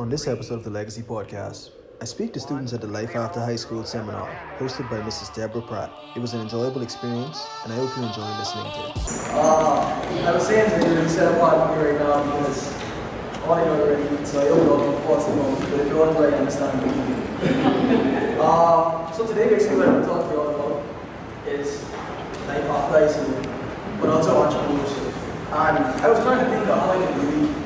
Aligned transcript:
On 0.00 0.08
this 0.08 0.26
episode 0.26 0.54
of 0.54 0.64
the 0.64 0.70
Legacy 0.70 1.02
Podcast, 1.02 1.72
I 2.00 2.06
speak 2.06 2.32
to 2.32 2.40
students 2.40 2.72
at 2.72 2.80
the 2.80 2.86
Life 2.86 3.14
After 3.16 3.38
High 3.38 3.56
School 3.56 3.84
seminar 3.84 4.26
hosted 4.58 4.88
by 4.88 4.96
Mrs. 5.02 5.34
Deborah 5.34 5.60
Pratt. 5.60 5.92
It 6.16 6.20
was 6.20 6.32
an 6.32 6.40
enjoyable 6.40 6.80
experience, 6.80 7.46
and 7.64 7.70
I 7.74 7.76
hope 7.76 7.94
you 7.94 8.04
enjoy 8.04 8.24
listening 8.38 8.64
to 8.64 8.80
it. 8.88 8.96
Uh, 9.36 10.24
I 10.24 10.32
was 10.32 10.46
saying 10.46 10.70
to 10.70 10.86
you're 10.86 10.96
really 10.96 11.06
set 11.10 11.34
apart 11.34 11.68
from 11.68 11.78
me 11.78 11.90
right 11.90 12.00
now 12.00 12.24
because 12.24 12.72
I 13.44 13.46
want 13.46 13.60
to 13.60 13.66
know 13.66 13.82
already, 13.82 14.24
so 14.24 14.40
I 14.40 14.44
don't 14.44 14.64
know 14.64 14.90
if 14.90 15.04
what's 15.04 15.26
going 15.26 15.70
but 15.70 15.80
if 15.80 15.88
you 15.88 15.96
want 15.98 16.16
to 16.16 16.22
like 16.22 16.32
understand 16.32 16.80
you 16.80 16.92
do. 16.96 18.40
uh, 18.40 19.12
so 19.12 19.26
today 19.26 19.50
basically 19.50 19.76
what 19.76 19.88
I'm 19.88 20.02
talking 20.02 20.30
to 20.30 20.34
you 20.34 20.40
about 20.40 20.82
is 21.46 21.84
life 22.48 22.64
after 22.64 23.04
high 23.04 23.12
school, 23.12 23.36
but 24.00 24.08
also 24.08 24.48
entrepreneurship. 24.48 25.12
And 25.52 25.84
I 26.00 26.08
was 26.08 26.20
trying 26.24 26.42
to 26.42 26.50
think 26.50 26.66
of 26.68 26.78
how 26.78 26.88
I 26.88 27.04
can 27.04 27.20
really 27.20 27.59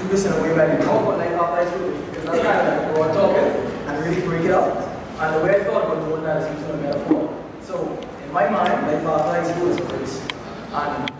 do 0.00 0.08
this 0.08 0.24
in 0.24 0.32
a 0.32 0.42
way 0.42 0.54
can 0.54 0.80
talk 0.80 1.02
about 1.02 1.18
life 1.18 1.32
after 1.32 1.64
high 1.64 1.68
school, 1.68 1.90
because 2.08 2.24
that's 2.24 2.42
kind 2.42 2.56
of 2.60 2.66
like 2.66 2.94
broad 2.94 3.12
topic, 3.12 3.52
and 3.86 4.04
really 4.04 4.22
break 4.26 4.44
it 4.44 4.50
up. 4.50 4.76
And 5.20 5.36
the 5.36 5.44
way 5.44 5.60
I 5.60 5.64
thought 5.64 5.84
about 5.84 6.08
doing 6.08 6.22
that 6.24 6.40
is 6.40 6.48
using 6.56 6.70
a 6.70 6.76
metaphor. 6.78 7.28
So 7.60 7.74
in 8.24 8.32
my 8.32 8.48
mind, 8.48 8.86
life 8.86 9.04
after 9.04 9.30
high 9.30 9.52
school 9.52 9.68
is 9.68 9.76
a 9.76 9.84
race. 9.96 10.26
And 10.72 11.12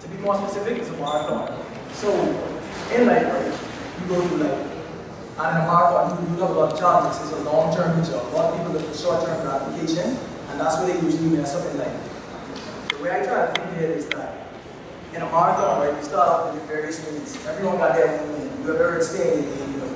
to 0.00 0.08
be 0.08 0.16
more 0.18 0.34
specific, 0.36 0.78
it's 0.78 0.88
a 0.88 0.92
marathon. 0.94 1.64
So 1.92 2.10
in 2.94 3.06
life, 3.06 3.22
right, 3.22 3.54
you 4.00 4.08
go 4.08 4.26
through 4.26 4.38
life. 4.38 4.66
And 5.38 5.48
in 5.54 5.62
a 5.62 5.66
marathon, 5.70 6.18
you, 6.18 6.34
you 6.34 6.40
have 6.42 6.50
a 6.50 6.58
lot 6.58 6.72
of 6.72 6.78
challenges. 6.78 7.22
It's 7.22 7.32
a 7.38 7.44
long-term 7.44 8.00
picture. 8.00 8.18
A 8.18 8.34
lot 8.34 8.50
of 8.52 8.58
people 8.58 8.72
look 8.72 8.82
for 8.90 8.98
short-term 8.98 9.46
gratification, 9.46 10.18
and 10.50 10.58
that's 10.58 10.76
where 10.78 10.92
they 10.92 11.06
usually 11.06 11.36
mess 11.36 11.54
up 11.54 11.70
in 11.70 11.78
life. 11.78 12.90
The 12.90 12.98
way 12.98 13.10
I 13.12 13.24
try 13.24 13.46
to 13.46 13.52
think 13.54 13.78
here 13.78 13.92
is 13.92 14.08
that 14.08 14.37
in 15.18 15.26
a 15.26 15.30
marathon, 15.32 15.82
right, 15.82 15.96
you 15.98 16.04
start 16.04 16.28
off 16.28 16.46
with 16.46 16.62
your 16.62 16.78
various 16.78 17.02
needs. 17.10 17.34
Everyone 17.46 17.76
got 17.78 17.96
their 17.96 18.06
own 18.06 18.38
need. 18.38 18.54
You 18.62 18.70
have 18.70 18.78
heard 18.78 19.02
stay 19.02 19.42
the 19.42 19.66
you 19.66 19.78
know, 19.82 19.90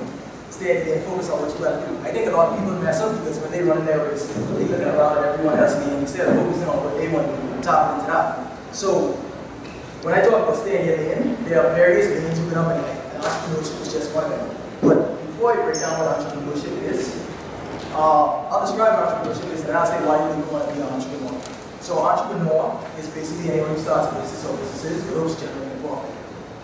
stay 0.51 0.83
in 0.83 0.99
the 0.99 1.05
focus 1.07 1.29
on 1.31 1.39
what 1.39 1.55
you 1.55 1.63
got 1.63 1.79
to 1.79 1.87
do. 1.87 1.95
I 2.03 2.11
think 2.11 2.27
a 2.27 2.35
lot 2.35 2.51
of 2.51 2.59
people 2.59 2.75
mess 2.83 2.99
up 2.99 3.15
because 3.15 3.39
when 3.39 3.51
they 3.51 3.63
run 3.63 3.85
their 3.85 4.03
race, 4.03 4.27
they 4.27 4.67
looking 4.67 4.83
around 4.83 5.23
at 5.23 5.31
everyone 5.31 5.57
else 5.57 5.79
and 5.79 6.03
instead 6.03 6.27
of 6.27 6.35
focusing 6.35 6.67
on 6.67 6.83
what 6.83 6.97
they 6.99 7.07
want 7.07 7.23
to 7.23 7.39
do 7.39 7.53
and 7.55 7.63
tapping 7.63 8.03
into 8.03 8.11
that. 8.11 8.75
So 8.75 9.15
when 10.03 10.13
I 10.13 10.19
talk 10.19 10.43
about 10.43 10.59
staying 10.59 10.91
in 10.91 10.91
the 10.91 11.07
lane, 11.07 11.45
there 11.47 11.63
are 11.63 11.71
various 11.71 12.11
lanes 12.11 12.35
you 12.35 12.51
can 12.51 12.59
have 12.59 12.75
and 12.75 13.23
entrepreneurship 13.23 13.79
is 13.79 13.93
just 13.95 14.11
one 14.11 14.27
of 14.27 14.35
them. 14.35 14.51
But 14.83 15.23
before 15.31 15.55
I 15.55 15.63
break 15.63 15.79
down 15.79 16.03
what 16.03 16.19
entrepreneurship 16.19 16.83
is, 16.83 17.15
uh, 17.95 18.51
I'll 18.51 18.67
describe 18.67 18.99
what 18.99 19.07
entrepreneurship 19.07 19.55
is 19.55 19.63
and 19.63 19.71
I'll 19.71 19.87
say 19.87 20.03
why 20.03 20.19
you 20.19 20.43
want 20.51 20.67
to 20.67 20.75
be 20.75 20.83
an 20.83 20.91
entrepreneur. 20.91 21.42
So 21.83 21.99
entrepreneur 21.99 22.79
is 22.97 23.09
basically 23.09 23.51
anyone 23.51 23.75
who 23.75 23.77
starts 23.77 24.07
a 24.07 24.15
business 24.15 24.47
or 24.47 24.55
businesses 24.55 25.03
goes 25.11 25.35
generating 25.35 25.83
profit. 25.83 26.15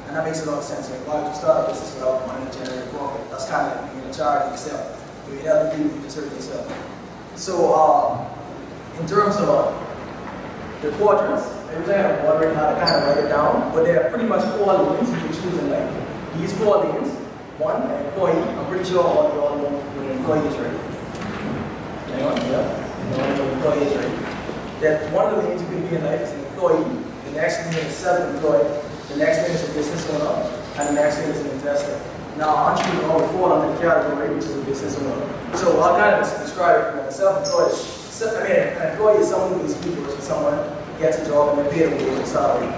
And 0.08 0.16
that 0.16 0.24
makes 0.24 0.40
a 0.46 0.50
lot 0.50 0.60
of 0.60 0.64
sense. 0.64 0.90
Like, 0.90 1.06
why 1.06 1.20
would 1.20 1.28
you 1.28 1.36
start 1.36 1.68
a 1.68 1.68
business 1.68 1.94
without 1.96 2.26
money 2.26 2.50
to 2.50 2.52
generate 2.56 2.88
profit? 2.96 3.30
That's 3.30 3.44
kind 3.52 3.68
of 3.68 3.84
like 3.84 3.92
being 3.92 4.08
a 4.08 4.14
charity 4.16 4.56
yourself. 4.56 4.96
You 5.28 5.36
mean 5.36 5.48
other 5.50 5.76
people, 5.76 5.92
you 5.92 6.04
just 6.08 6.16
hurt 6.16 6.32
yourself. 6.32 6.64
So, 7.36 7.68
uh, 7.68 8.32
in 8.96 9.06
terms 9.12 9.36
of 9.44 9.76
the 10.80 10.96
quadrants, 10.96 11.52
I 11.68 11.76
wish 11.76 11.90
I 11.92 12.00
had 12.00 12.16
a 12.16 12.24
board 12.24 12.40
right 12.40 12.56
now 12.56 12.72
to 12.72 12.80
kind 12.80 12.96
of 12.96 13.04
write 13.04 13.20
it 13.20 13.28
down, 13.28 13.76
but 13.76 13.84
there 13.84 14.00
are 14.00 14.10
pretty 14.16 14.24
much 14.24 14.48
four 14.56 14.72
lanes 14.72 15.12
you 15.12 15.20
can 15.20 15.36
choose 15.36 15.60
in 15.60 15.70
life. 15.70 15.92
These 16.40 16.56
four 16.56 16.80
lanes, 16.80 17.12
one, 17.60 17.92
employee, 17.92 18.40
I'm 18.56 18.72
pretty 18.72 18.88
sure 18.88 19.04
all 19.04 19.28
of 19.28 19.36
you 19.36 19.42
all 19.44 19.58
know 19.60 19.68
what 19.68 20.00
an 20.00 20.16
employee 20.16 20.48
is, 20.48 20.56
right? 20.56 20.80
Anyone? 22.08 22.40
Yeah? 22.48 22.64
You 23.04 23.12
know 23.12 23.20
what 23.20 23.36
an 23.36 23.50
employee 23.60 23.84
is, 23.84 23.96
right? 24.00 24.29
That 24.82 25.12
one 25.12 25.34
of 25.34 25.42
the 25.42 25.50
things 25.50 25.62
you 25.62 25.68
can 25.68 25.88
be 25.88 25.96
in 25.96 26.04
life 26.04 26.22
is 26.22 26.32
an 26.32 26.46
employee, 26.46 26.84
the 27.26 27.32
next 27.32 27.58
thing 27.64 27.74
is 27.74 27.86
a 27.86 27.92
self-employed, 27.92 28.84
the 29.10 29.18
next 29.18 29.40
thing 29.44 29.52
is 29.52 29.70
a 29.70 29.74
business 29.74 30.10
owner, 30.12 30.50
and 30.78 30.90
the 30.90 31.02
next 31.02 31.18
thing 31.18 31.30
is 31.30 31.40
an 31.42 31.52
investor. 31.52 32.00
Now, 32.38 32.56
entrepreneur 32.56 33.20
will 33.20 33.28
fall 33.30 33.52
under 33.52 33.74
the 33.76 33.82
category, 33.82 34.34
which 34.34 34.46
is 34.46 34.56
a 34.56 34.62
business 34.64 34.98
owner. 34.98 35.58
So 35.58 35.80
I'll 35.82 35.98
kind 36.00 36.16
of 36.16 36.24
describe 36.42 36.96
it. 36.96 37.12
Self-employed, 37.12 37.76
I 38.40 38.44
mean, 38.44 38.56
an 38.80 38.92
employee 38.92 39.20
is 39.20 39.30
someone 39.30 39.60
who 39.60 39.68
basically 39.68 40.00
works 40.02 40.16
for 40.16 40.22
someone, 40.22 40.56
gets 41.00 41.18
a 41.20 41.26
job, 41.26 41.58
and 41.58 41.68
they're 41.68 41.74
paid 41.74 41.92
a 41.92 42.16
wage 42.16 42.26
salary. 42.26 42.72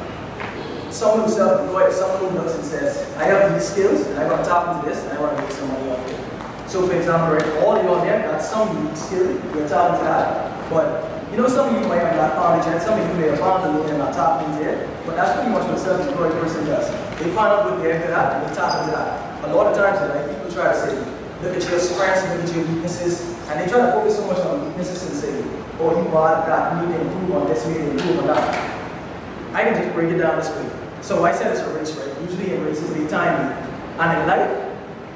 Someone 0.90 1.26
who's 1.26 1.36
self-employed 1.36 1.90
is 1.90 1.96
someone 1.98 2.32
who 2.32 2.40
looks 2.40 2.56
and 2.56 2.66
says, 2.66 3.16
I 3.18 3.26
have 3.26 3.54
these 3.54 3.70
skills, 3.70 4.08
and 4.08 4.18
I 4.20 4.26
want 4.26 4.44
to 4.44 4.50
tap 4.50 4.76
into 4.76 4.90
this, 4.90 5.04
and 5.06 5.18
I 5.18 5.22
want 5.22 5.38
to 5.38 5.44
make 5.44 5.52
some 5.52 5.68
money 5.68 5.92
off 5.92 6.10
it. 6.10 6.70
So 6.70 6.88
for 6.88 6.96
example, 6.96 7.36
right, 7.36 7.64
all 7.64 7.76
of 7.76 7.84
you 7.84 7.90
on 7.92 8.08
there 8.08 8.22
got 8.32 8.42
some 8.42 8.76
unique 8.78 8.98
skill, 8.98 9.28
you're 9.54 9.68
talented 9.68 10.08
that, 10.08 10.70
but 10.70 11.11
you 11.32 11.38
know, 11.38 11.48
some 11.48 11.74
of 11.74 11.82
you 11.82 11.88
might 11.88 12.04
have 12.04 12.16
not 12.20 12.36
found 12.36 12.60
it 12.60 12.68
yet, 12.68 12.84
some 12.84 13.00
of 13.00 13.08
you 13.08 13.14
may 13.16 13.32
have 13.32 13.40
found 13.40 13.64
it 13.64 13.90
and 13.90 13.98
not 13.98 14.12
tapped 14.14 14.44
into 14.44 14.68
it, 14.68 14.84
but 15.08 15.16
that's 15.16 15.32
pretty 15.40 15.50
much 15.50 15.64
what 15.64 15.76
a 15.76 15.80
self-employed 15.80 16.34
person 16.44 16.66
does. 16.68 16.92
They 17.24 17.32
find 17.32 17.56
out 17.56 17.72
what 17.72 17.80
they're 17.80 18.04
good 18.04 18.12
at 18.12 18.36
and 18.36 18.52
they 18.52 18.52
tap 18.52 18.84
into 18.84 18.92
that. 18.92 19.48
A 19.48 19.56
lot 19.56 19.72
of 19.72 19.74
times, 19.80 19.96
like, 20.12 20.28
people 20.28 20.52
try 20.52 20.74
to 20.74 20.78
say, 20.78 20.92
look 21.40 21.56
at 21.56 21.64
your 21.64 21.80
strengths, 21.80 22.28
look 22.28 22.44
at 22.44 22.52
your 22.52 22.68
weaknesses, 22.68 23.32
and 23.48 23.56
they 23.60 23.72
try 23.72 23.80
to 23.80 23.92
focus 23.96 24.20
so 24.20 24.28
much 24.28 24.40
on 24.44 24.68
weaknesses 24.68 25.08
and 25.08 25.16
say, 25.16 25.34
oh, 25.80 25.96
you 25.96 26.12
are 26.12 26.44
that, 26.46 26.76
you 26.76 26.92
need 26.92 27.00
to 27.00 27.02
improve 27.02 27.32
on 27.32 27.48
this, 27.48 27.66
you 27.66 27.80
need 27.80 27.86
to 27.86 27.92
improve 27.92 28.20
on 28.20 28.28
that. 28.36 29.56
I 29.56 29.64
can 29.64 29.82
just 29.82 29.96
break 29.96 30.12
it 30.12 30.20
down 30.20 30.36
this 30.36 30.52
way. 30.52 30.68
So 31.02 31.24
I 31.24 31.32
said 31.32 31.56
it's 31.56 31.62
a 31.62 31.74
race, 31.74 31.96
right? 31.96 32.12
Usually 32.28 32.54
in 32.54 32.64
races, 32.64 32.94
they 32.94 33.08
time 33.08 33.40
you. 33.40 33.56
And 34.04 34.20
in 34.20 34.28
life, 34.28 34.52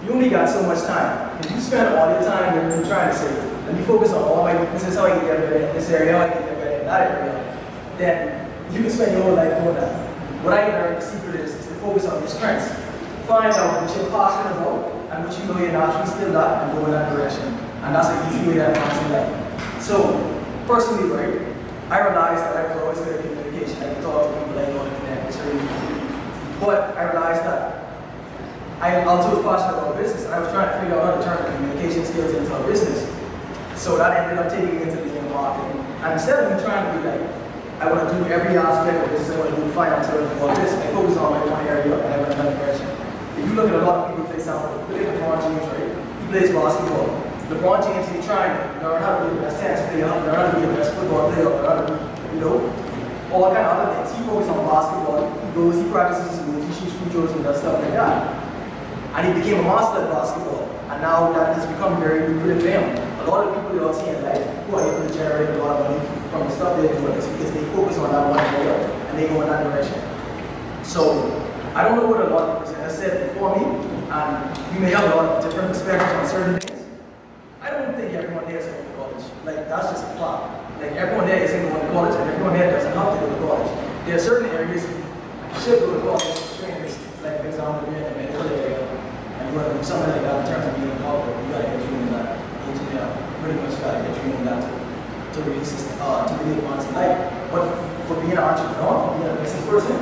you 0.04 0.12
only 0.12 0.30
got 0.30 0.48
so 0.48 0.64
much 0.64 0.80
time. 0.88 1.40
If 1.44 1.52
you 1.52 1.60
spend 1.60 1.94
all 1.96 2.10
your 2.10 2.24
time 2.24 2.56
trying 2.88 3.12
to 3.12 3.18
say, 3.18 3.55
let 3.66 3.74
me 3.76 3.84
focus 3.84 4.12
on 4.14 4.22
all 4.22 4.44
my 4.44 4.60
weaknesses, 4.62 4.96
how 4.96 5.06
I 5.06 5.10
get 5.10 5.26
better 5.26 5.56
in 5.56 5.76
this 5.76 5.90
area, 5.90 6.14
how 6.14 6.26
I 6.26 6.30
get 6.30 6.46
better 6.46 6.80
in 6.80 6.86
that 6.86 7.12
area, 7.12 7.58
then 7.98 8.74
you 8.74 8.82
can 8.82 8.92
spend 8.92 9.14
your 9.14 9.24
whole 9.24 9.36
life 9.36 9.58
doing 9.64 9.76
that. 9.76 10.06
What 10.44 10.54
I 10.54 10.70
learned, 10.70 11.02
the 11.02 11.06
secret 11.06 11.36
is, 11.42 11.56
is 11.56 11.66
to 11.68 11.74
focus 11.82 12.06
on 12.06 12.20
your 12.20 12.30
strengths. 12.30 12.70
Find 13.26 13.52
out 13.54 13.82
what 13.82 13.90
you're 13.98 14.10
passionate 14.12 14.62
about 14.62 14.94
and 15.10 15.26
what 15.26 15.34
you 15.34 15.46
know 15.46 15.58
you're 15.58 15.72
naturally 15.72 16.06
skilled 16.06 16.36
at 16.36 16.70
and 16.70 16.78
go 16.78 16.86
in 16.86 16.92
that 16.92 17.10
direction. 17.10 17.46
And 17.82 17.96
that's 17.96 18.10
a 18.10 18.16
easy 18.30 18.48
way 18.48 18.56
to 18.62 18.70
advance 18.70 19.02
in 19.02 19.12
life. 19.12 19.82
So, 19.82 20.14
personally, 20.68 21.10
right, 21.10 21.42
I 21.90 22.06
realized 22.06 22.46
that 22.46 22.58
I 22.58 22.70
was 22.70 22.82
always 22.84 23.00
good 23.02 23.18
at 23.18 23.26
communication. 23.26 23.82
I 23.82 23.94
could 23.96 24.04
talk 24.04 24.30
to 24.30 24.40
people, 24.46 24.60
I 24.60 24.66
know 24.70 24.78
how 24.78 24.90
to 24.90 24.96
connect, 25.02 25.26
it's 25.30 25.38
really 25.42 25.58
easy. 25.58 26.06
But 26.62 26.98
I 26.98 27.10
realized 27.10 27.42
that 27.50 27.82
I 28.82 29.02
also 29.06 29.34
was 29.34 29.42
passionate 29.42 29.82
about 29.82 29.98
business, 29.98 30.26
I 30.28 30.40
was 30.40 30.52
trying 30.52 30.70
to 30.70 30.78
figure 30.82 31.00
out 31.02 31.18
how 31.18 31.18
to 31.18 31.26
turn 31.26 31.56
communication 31.58 32.06
skills 32.06 32.34
into 32.34 32.54
a 32.54 32.68
business. 32.68 33.15
So 33.76 33.98
that 33.98 34.16
ended 34.16 34.40
up 34.40 34.52
taking 34.52 34.76
me 34.76 34.84
into 34.84 34.98
the 34.98 35.22
marketing. 35.30 35.84
And 36.02 36.14
instead 36.14 36.44
of 36.44 36.56
me 36.56 36.64
trying 36.64 36.88
to 36.88 36.92
be 36.96 37.08
like, 37.08 37.22
I 37.80 37.92
want 37.92 38.08
to 38.08 38.16
do 38.16 38.24
every 38.32 38.56
aspect 38.56 39.04
of 39.04 39.12
this, 39.12 39.30
I 39.30 39.38
want 39.38 39.52
to 39.52 39.56
do 39.60 39.68
finance, 39.76 40.08
I 40.08 40.16
want 40.16 40.32
to 40.32 40.36
do 40.36 40.42
all 40.48 40.56
this, 40.56 40.72
I 40.72 40.88
focus 40.96 41.18
on 41.18 41.36
my 41.36 41.44
one 41.44 41.68
area 41.68 41.92
and 41.92 42.14
I 42.14 42.18
went 42.24 42.32
another 42.32 42.56
direction. 42.56 42.88
If 43.36 43.44
you 43.44 43.54
look 43.54 43.68
at 43.68 43.76
a 43.76 43.84
lot 43.84 43.96
of 44.00 44.16
people, 44.16 44.32
for 44.32 44.38
example, 44.40 44.80
look 44.88 44.96
at 44.96 45.12
LeBron 45.12 45.38
James, 45.44 45.68
right? 45.76 45.92
He 45.92 46.26
plays 46.32 46.50
basketball. 46.56 47.20
LeBron 47.52 47.78
James, 47.84 48.08
he's 48.16 48.24
trying 48.24 48.56
to 48.56 48.64
learn 48.80 49.04
how 49.04 49.20
to 49.20 49.28
be 49.28 49.36
the 49.36 49.42
best 49.44 49.60
tennis 49.60 49.84
player, 49.92 50.08
learn 50.08 50.36
how 50.40 50.48
to 50.48 50.56
be 50.56 50.66
the 50.66 50.74
best 50.74 50.96
football 50.96 51.28
player, 51.36 51.52
learn 51.52 51.68
how 51.68 51.76
to 51.84 51.86
be, 51.92 52.00
you 52.32 52.40
know, 52.40 52.56
all 53.36 53.52
kind 53.52 53.68
of 53.68 53.76
other 53.76 53.92
things. 53.92 54.16
He 54.16 54.24
focuses 54.24 54.56
on 54.56 54.64
basketball, 54.64 55.20
he 55.28 55.50
goes, 55.52 55.76
he 55.76 55.86
practices 55.92 56.40
he 56.40 56.72
shoots 56.80 56.96
free 56.96 57.12
throws 57.12 57.32
and 57.36 57.44
does 57.44 57.60
stuff 57.60 57.84
like 57.84 57.92
that. 57.92 58.24
And 59.20 59.22
he 59.28 59.32
became 59.36 59.60
a 59.60 59.68
master 59.68 60.00
at 60.00 60.10
basketball. 60.16 60.64
And 60.90 61.02
now 61.04 61.32
that 61.36 61.60
has 61.60 61.68
become 61.68 62.00
very 62.00 62.32
lucrative 62.32 62.64
for 62.64 62.70
him. 62.72 63.15
A 63.26 63.28
lot 63.28 63.48
of 63.48 63.56
people 63.56 63.74
you 63.74 63.80
don't 63.80 63.96
see 63.96 64.06
in 64.06 64.22
life 64.22 64.46
who 64.70 64.76
are 64.78 64.86
able 64.86 65.10
to 65.10 65.12
generate 65.12 65.50
a 65.50 65.58
lot 65.58 65.82
of 65.82 65.90
money 65.90 65.98
from 66.30 66.46
the 66.46 66.54
stuff 66.54 66.78
they're 66.78 66.94
doing 66.94 67.18
is 67.18 67.26
because 67.26 67.52
they 67.58 67.66
focus 67.74 67.98
on 67.98 68.14
that 68.14 68.30
one 68.30 68.38
area 68.38 68.78
and 69.10 69.18
they 69.18 69.26
go 69.28 69.42
in 69.42 69.50
that 69.50 69.64
direction. 69.66 69.98
So 70.86 71.34
I 71.74 71.82
don't 71.82 71.98
know 71.98 72.06
what 72.06 72.22
a 72.22 72.30
lot 72.30 72.62
of 72.62 72.70
people 72.70 72.88
said 72.88 73.34
before 73.34 73.58
me, 73.58 73.66
and 73.66 74.30
you 74.76 74.80
may 74.80 74.92
have 74.94 75.10
a 75.10 75.16
lot 75.18 75.26
of 75.26 75.44
different 75.44 75.74
perspectives 75.74 76.14
on 76.14 76.28
certain 76.30 76.60
things. 76.62 76.86
I 77.66 77.72
don't 77.72 77.98
think 77.98 78.14
everyone 78.14 78.46
there 78.46 78.62
is 78.62 78.70
going 78.70 78.86
to 78.86 78.94
college. 78.94 79.26
Like 79.44 79.68
that's 79.74 79.90
just 79.90 80.06
a 80.06 80.14
fact. 80.22 80.78
Like 80.78 80.94
everyone 80.94 81.26
there 81.26 81.42
isn't 81.42 81.66
going 81.66 81.82
to 81.82 81.92
college, 81.98 82.14
and 82.14 82.30
everyone 82.30 82.54
there 82.54 82.70
doesn't 82.70 82.94
have 82.94 83.10
to 83.10 83.26
go 83.26 83.34
to 83.34 83.42
college. 83.42 83.72
There 84.06 84.16
are 84.16 84.22
certain 84.22 84.54
areas 84.54 84.86
you 84.86 85.02
should 85.66 85.82
go 85.82 85.98
to 85.98 86.02
college. 86.06 86.30
Like 87.26 87.42
for 87.42 87.50
example, 87.50 87.90
you're 87.90 88.06
in 88.06 88.14
the 88.14 88.22
medical 88.22 88.46
area, 88.54 88.86
and 88.86 89.50
you 89.50 89.58
do 89.58 89.82
something 89.82 90.14
like 90.14 90.22
that 90.22 90.46
in 90.46 90.54
terms 90.54 90.70
of 90.70 90.78
being 90.78 90.94
a 90.94 91.00
doctor, 91.02 91.34
you 91.34 91.50
gotta 91.50 91.74
get 91.74 91.82
trained 91.90 92.06
in 92.06 92.14
that. 92.14 92.35
Pretty 92.66 93.62
much 93.62 93.78
gotta 93.80 94.02
get 94.02 94.18
trained 94.18 94.42
in 94.42 94.46
that 94.46 94.58
to, 94.58 95.38
to 95.38 95.46
really 95.46 95.62
uh, 96.02 96.26
to 96.26 96.34
really 96.46 96.62
life. 96.66 97.52
But 97.54 97.70
for 98.08 98.16
being 98.18 98.32
an 98.32 98.40
entrepreneur, 98.42 99.06
for 99.06 99.14
being 99.22 99.30
a 99.30 99.36
business 99.38 99.66
person, 99.70 99.94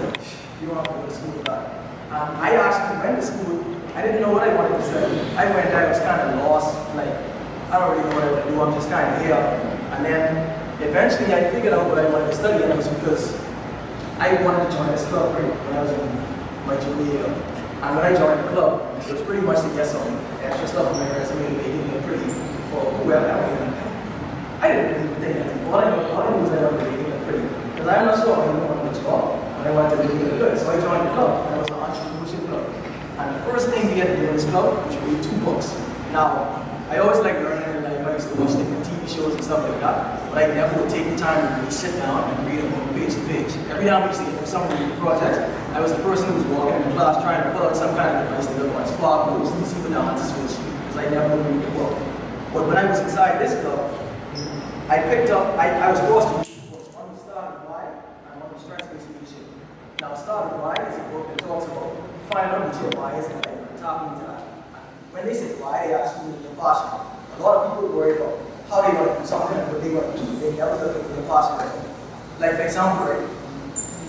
you 0.62 0.72
don't 0.72 0.80
have 0.80 0.88
to 0.88 0.94
go 0.96 1.04
to 1.04 1.12
school 1.12 1.32
for 1.34 1.44
that. 1.52 1.84
Um, 2.08 2.40
I 2.40 2.56
actually 2.56 3.04
went 3.04 3.20
to 3.20 3.26
school. 3.28 3.60
I 3.96 4.02
didn't 4.02 4.22
know 4.22 4.32
what 4.32 4.48
I 4.48 4.56
wanted 4.56 4.80
to 4.80 4.84
study. 4.88 5.20
I 5.36 5.52
went 5.52 5.76
I 5.76 5.90
was 5.92 6.00
kind 6.00 6.24
of 6.24 6.40
lost. 6.40 6.72
Like, 6.96 7.12
I 7.68 7.84
don't 7.84 7.92
really 7.92 8.08
know 8.08 8.16
what 8.16 8.24
I 8.24 8.32
want 8.32 8.46
to 8.46 8.52
do. 8.52 8.62
I'm 8.62 8.74
just 8.80 8.90
kind 8.90 9.12
of 9.12 9.20
here. 9.20 9.36
And 9.36 10.06
then 10.06 10.24
eventually 10.80 11.34
I 11.36 11.52
figured 11.52 11.74
out 11.74 11.90
what 11.90 12.00
I 12.00 12.08
wanted 12.08 12.32
to 12.32 12.36
study, 12.40 12.64
and 12.64 12.72
it 12.72 12.78
was 12.78 12.88
because 12.88 13.36
I 14.24 14.40
wanted 14.40 14.72
to 14.72 14.72
join 14.72 14.88
this 14.88 15.04
club 15.12 15.36
when 15.36 15.76
I 15.76 15.84
was 15.84 15.92
in 15.92 16.08
my 16.64 16.80
junior 16.80 17.12
year. 17.12 17.28
And 17.84 17.92
when 17.92 18.08
I 18.08 18.16
joined 18.16 18.40
the 18.40 18.56
club, 18.56 18.88
it 19.04 19.12
was 19.12 19.22
pretty 19.28 19.44
much 19.44 19.60
to 19.60 19.70
get 19.76 19.84
some 19.84 20.08
extra 20.40 20.64
stuff 20.64 20.88
on 20.88 20.96
my 20.96 21.12
resume 21.12 21.44
to 21.44 21.60
make 21.60 21.68
it 21.68 21.92
look 21.92 22.04
pretty 22.08 22.53
for 22.74 22.90
whoever 23.06 23.30
I 23.30 23.38
mean, 23.46 23.74
I 24.60 24.68
didn't 24.74 24.90
really 24.98 25.16
think 25.22 25.34
that. 25.38 25.54
All 25.70 25.78
I, 25.78 25.94
all 26.10 26.22
I 26.22 26.30
knew 26.34 26.42
was 26.42 26.52
I 26.52 26.66
wanted 26.66 26.82
to 26.82 26.92
make 26.92 27.08
it 27.08 27.24
pretty. 27.30 27.46
Because 27.72 27.88
I'm 27.88 28.06
not 28.10 28.18
sure 28.18 28.34
I 28.34 28.46
didn't 28.50 28.66
want 28.66 28.96
to 28.96 29.02
job, 29.04 29.38
and 29.60 29.64
I 29.68 29.72
wanted 29.72 29.96
to 29.96 29.98
make 30.02 30.18
it 30.18 30.38
good. 30.42 30.58
So 30.58 30.72
I 30.72 30.82
joined 30.82 31.06
the 31.06 31.14
club, 31.14 31.32
and 31.48 31.62
was 31.62 31.70
an 31.70 31.78
entrepreneurship 31.78 32.42
club. 32.50 32.66
And 33.20 33.28
the 33.36 33.42
first 33.46 33.70
thing 33.70 33.94
we 33.94 34.00
had 34.02 34.08
to 34.08 34.16
do 34.18 34.28
in 34.28 34.34
this 34.34 34.46
club 34.50 34.74
was 34.88 34.96
read 35.06 35.22
two 35.22 35.38
books. 35.46 35.70
Now, 36.12 36.64
I 36.90 36.98
always 36.98 37.20
like 37.20 37.38
learning 37.46 37.70
in 37.78 37.84
life. 37.84 38.08
I 38.08 38.14
used 38.14 38.30
to 38.30 38.36
watch 38.42 38.54
different 38.58 38.86
TV 38.86 39.06
shows 39.06 39.34
and 39.36 39.44
stuff 39.44 39.68
like 39.68 39.80
that, 39.82 40.30
but 40.30 40.38
I 40.42 40.54
never 40.54 40.82
would 40.82 40.90
take 40.90 41.06
the 41.10 41.18
time 41.18 41.42
to 41.42 41.48
really 41.60 41.72
sit 41.72 41.94
down 41.98 42.26
and 42.26 42.38
read 42.48 42.64
a 42.64 42.68
book 42.70 42.86
page 42.94 43.14
to 43.14 43.22
page. 43.30 43.52
Every 43.70 43.86
time 43.86 44.04
we 44.04 44.10
used 44.10 44.24
to 44.24 44.30
get 44.32 44.48
some 44.48 44.66
projects, 44.98 45.40
I 45.74 45.82
was 45.82 45.92
the 45.92 46.02
person 46.04 46.30
who 46.30 46.36
was 46.36 46.46
walking 46.54 46.82
in 46.82 46.92
class 46.94 47.22
trying 47.22 47.44
to 47.44 47.50
pull 47.58 47.68
out 47.68 47.76
some 47.76 47.96
kind 47.96 48.14
of 48.18 48.30
device 48.30 48.48
to 48.48 48.64
look 48.64 48.76
on 48.76 48.88
Spark 48.88 49.32
Notes 49.32 49.50
see 49.70 49.82
what 49.82 49.92
the 49.92 49.98
answers 49.98 50.32
was, 50.42 50.58
because 50.58 50.98
I 50.98 51.10
never 51.10 51.36
would 51.36 51.46
read 51.46 51.66
the 51.66 51.72
book. 51.72 52.13
But 52.54 52.68
when 52.70 52.78
I 52.78 52.86
was 52.86 53.00
inside 53.00 53.42
this 53.42 53.58
club, 53.66 53.90
I 54.86 55.02
picked 55.10 55.32
up, 55.32 55.58
I, 55.58 55.74
I 55.74 55.90
was 55.90 56.00
forced 56.06 56.30
to 56.30 56.38
read 56.38 56.70
books. 56.70 56.94
One 56.94 57.10
was 57.10 57.26
Start 57.26 57.50
with 57.50 57.66
Why, 57.66 57.82
and 58.30 58.38
one 58.46 58.54
was 58.54 58.62
Strengths-Based 58.62 59.10
Leadership. 59.10 59.46
Now, 59.98 60.14
Start 60.14 60.54
with 60.54 60.62
Why 60.62 60.78
is 60.86 61.02
a 61.02 61.04
book 61.10 61.34
that 61.34 61.42
talks 61.42 61.66
about 61.66 61.98
finding 62.30 62.54
out 62.54 62.70
what 62.70 62.78
your 62.78 62.94
why 62.94 63.18
is 63.18 63.26
in 63.26 63.42
life 63.42 63.58
and 63.58 63.74
tapping 63.82 64.14
into 64.14 64.30
that. 64.30 64.46
When 65.10 65.26
they 65.26 65.34
say 65.34 65.58
why, 65.58 65.82
they 65.82 65.98
ask 65.98 66.14
you 66.22 66.30
your 66.46 66.54
passion. 66.62 66.94
A 66.94 67.42
lot 67.42 67.58
of 67.58 67.74
people 67.74 67.90
worry 67.98 68.22
about 68.22 68.38
how 68.70 68.86
they 68.86 68.94
want 69.02 69.18
to 69.18 69.18
do 69.18 69.26
something 69.26 69.58
and 69.58 69.66
what 69.74 69.82
they 69.82 69.90
want 69.90 70.14
to 70.14 70.22
do. 70.22 70.30
They 70.38 70.54
never 70.54 70.78
look 70.78 70.94
at 70.94 71.10
their 71.10 71.26
passion. 71.26 71.58
Like, 72.38 72.54
for 72.54 72.66
example, 72.70 73.02
right? 73.10 73.26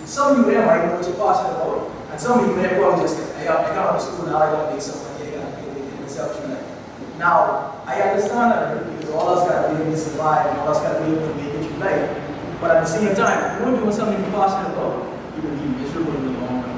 Some 0.04 0.36
of 0.36 0.44
you 0.44 0.44
there 0.52 0.68
might 0.68 0.84
know 0.84 1.00
what 1.00 1.04
you're 1.08 1.16
passionate 1.16 1.56
about, 1.56 1.88
and 2.12 2.20
some 2.20 2.44
of 2.44 2.44
you 2.44 2.60
there 2.60 2.76
probably 2.76 3.08
just 3.08 3.16
think, 3.16 3.48
got, 3.48 3.64
I 3.64 3.72
got 3.72 3.88
out 3.88 3.96
of 3.96 4.04
school 4.04 4.28
now, 4.28 4.36
I 4.36 4.52
got 4.52 4.68
to 4.68 4.76
make 4.76 4.84
some 4.84 5.00
money, 5.00 5.32
I 5.32 5.48
got 5.48 5.48
to 5.48 5.64
make 5.64 6.04
myself 6.04 6.36
through 6.36 6.52
life. 6.52 6.73
Now, 7.18 7.82
I 7.86 8.00
understand 8.00 8.52
that 8.52 8.98
because 8.98 9.10
all 9.10 9.28
us 9.28 9.48
got 9.48 9.68
to 9.68 9.74
be 9.74 9.82
able 9.82 9.92
to 9.92 9.98
survive, 9.98 10.58
all 10.58 10.68
us 10.68 10.80
got 10.80 10.98
to 10.98 11.04
be 11.04 11.12
able 11.12 11.28
to 11.28 11.34
make 11.34 11.54
it 11.54 11.66
through 11.66 11.78
life. 11.78 12.60
But 12.60 12.70
at 12.70 12.80
the 12.82 12.90
same 12.90 13.14
time, 13.14 13.56
if 13.56 13.60
you're 13.60 13.76
doing 13.76 13.92
something 13.92 14.20
you're 14.20 14.32
passionate 14.32 14.72
about, 14.74 15.04
you 15.36 15.42
can 15.42 15.56
be 15.58 15.82
miserable 15.82 16.14
in 16.16 16.32
the 16.32 16.40
long 16.40 16.62
run 16.62 16.74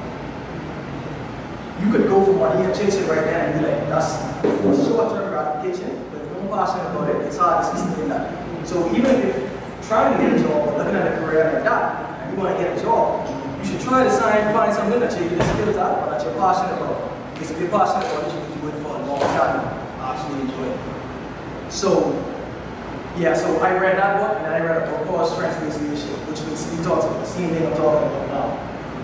you 1.83 1.91
could 1.91 2.07
go 2.09 2.25
for 2.25 2.33
money 2.33 2.65
and 2.65 2.73
chase 2.75 2.95
it 2.95 3.07
right 3.07 3.21
there 3.21 3.47
and 3.47 3.59
be 3.59 3.67
like, 3.67 3.87
that's 3.87 4.17
short-term 4.89 5.29
gratification, 5.29 5.93
but 6.11 6.21
if 6.21 6.31
you're 6.33 6.49
passionate 6.49 6.89
about 6.89 7.09
it, 7.09 7.21
it's 7.27 7.37
hard 7.37 7.61
to 7.61 7.77
sustain 7.77 8.09
that. 8.09 8.33
So 8.67 8.89
even 8.95 9.13
if 9.21 9.87
trying 9.87 10.17
to 10.17 10.23
get 10.23 10.33
a 10.33 10.43
job 10.43 10.67
or 10.67 10.77
looking 10.77 10.95
at 10.95 11.13
a 11.13 11.17
career 11.21 11.53
like 11.53 11.63
that, 11.63 12.21
and 12.21 12.33
you 12.33 12.43
want 12.43 12.57
to 12.57 12.63
get 12.63 12.77
a 12.77 12.81
job, 12.81 13.29
you 13.59 13.65
should 13.65 13.81
try 13.81 14.03
to 14.03 14.11
sign, 14.11 14.53
find 14.53 14.73
something 14.73 14.99
that 14.99 15.13
you're 15.13 15.29
skills 15.29 15.77
at 15.77 16.01
or 16.01 16.09
that 16.11 16.23
you're 16.25 16.33
passionate 16.33 16.81
about. 16.81 17.13
Because 17.33 17.51
if 17.51 17.59
you're 17.61 17.69
passionate 17.69 18.09
about 18.09 18.25
it, 18.25 18.33
you 18.33 18.41
can 18.41 18.61
do 18.61 18.67
it 18.67 18.81
for 18.81 18.97
a 18.97 19.01
long 19.05 19.21
time 19.37 19.61
and 19.61 20.01
actually 20.01 20.41
enjoy 20.41 20.73
it. 20.73 20.79
So, 21.69 22.13
yeah, 23.17 23.33
so 23.33 23.57
I 23.59 23.77
read 23.77 23.97
that 23.97 24.19
book 24.19 24.37
and 24.37 24.45
then 24.45 24.53
I 24.53 24.65
read 24.65 24.87
a 24.87 24.91
book 24.91 25.07
called 25.07 25.29
Strengths-Based 25.31 25.81
Leadership, 25.81 26.17
which 26.29 26.39
basically 26.45 26.83
talks 26.85 27.05
about 27.05 27.19
the 27.19 27.31
same 27.31 27.49
thing 27.49 27.65
I'm 27.65 27.75
talking 27.75 28.07
about 28.07 28.27
now. 28.29 28.47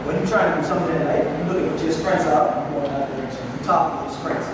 When 0.06 0.18
you're 0.18 0.28
trying 0.28 0.54
to 0.54 0.62
do 0.62 0.68
something 0.68 0.96
in 0.96 1.06
life, 1.06 1.24
you 1.24 1.44
look 1.48 1.60
at 1.60 1.84
your 1.84 1.92
strengths 1.92 2.26
are 2.26 2.62
and 2.62 2.74
go 2.76 2.84
in 2.86 2.92
that 2.92 3.10
direction. 3.16 3.42
You 3.42 3.60
tap 3.66 3.92
into 3.92 4.04
your 4.06 4.16
strengths. 4.20 4.50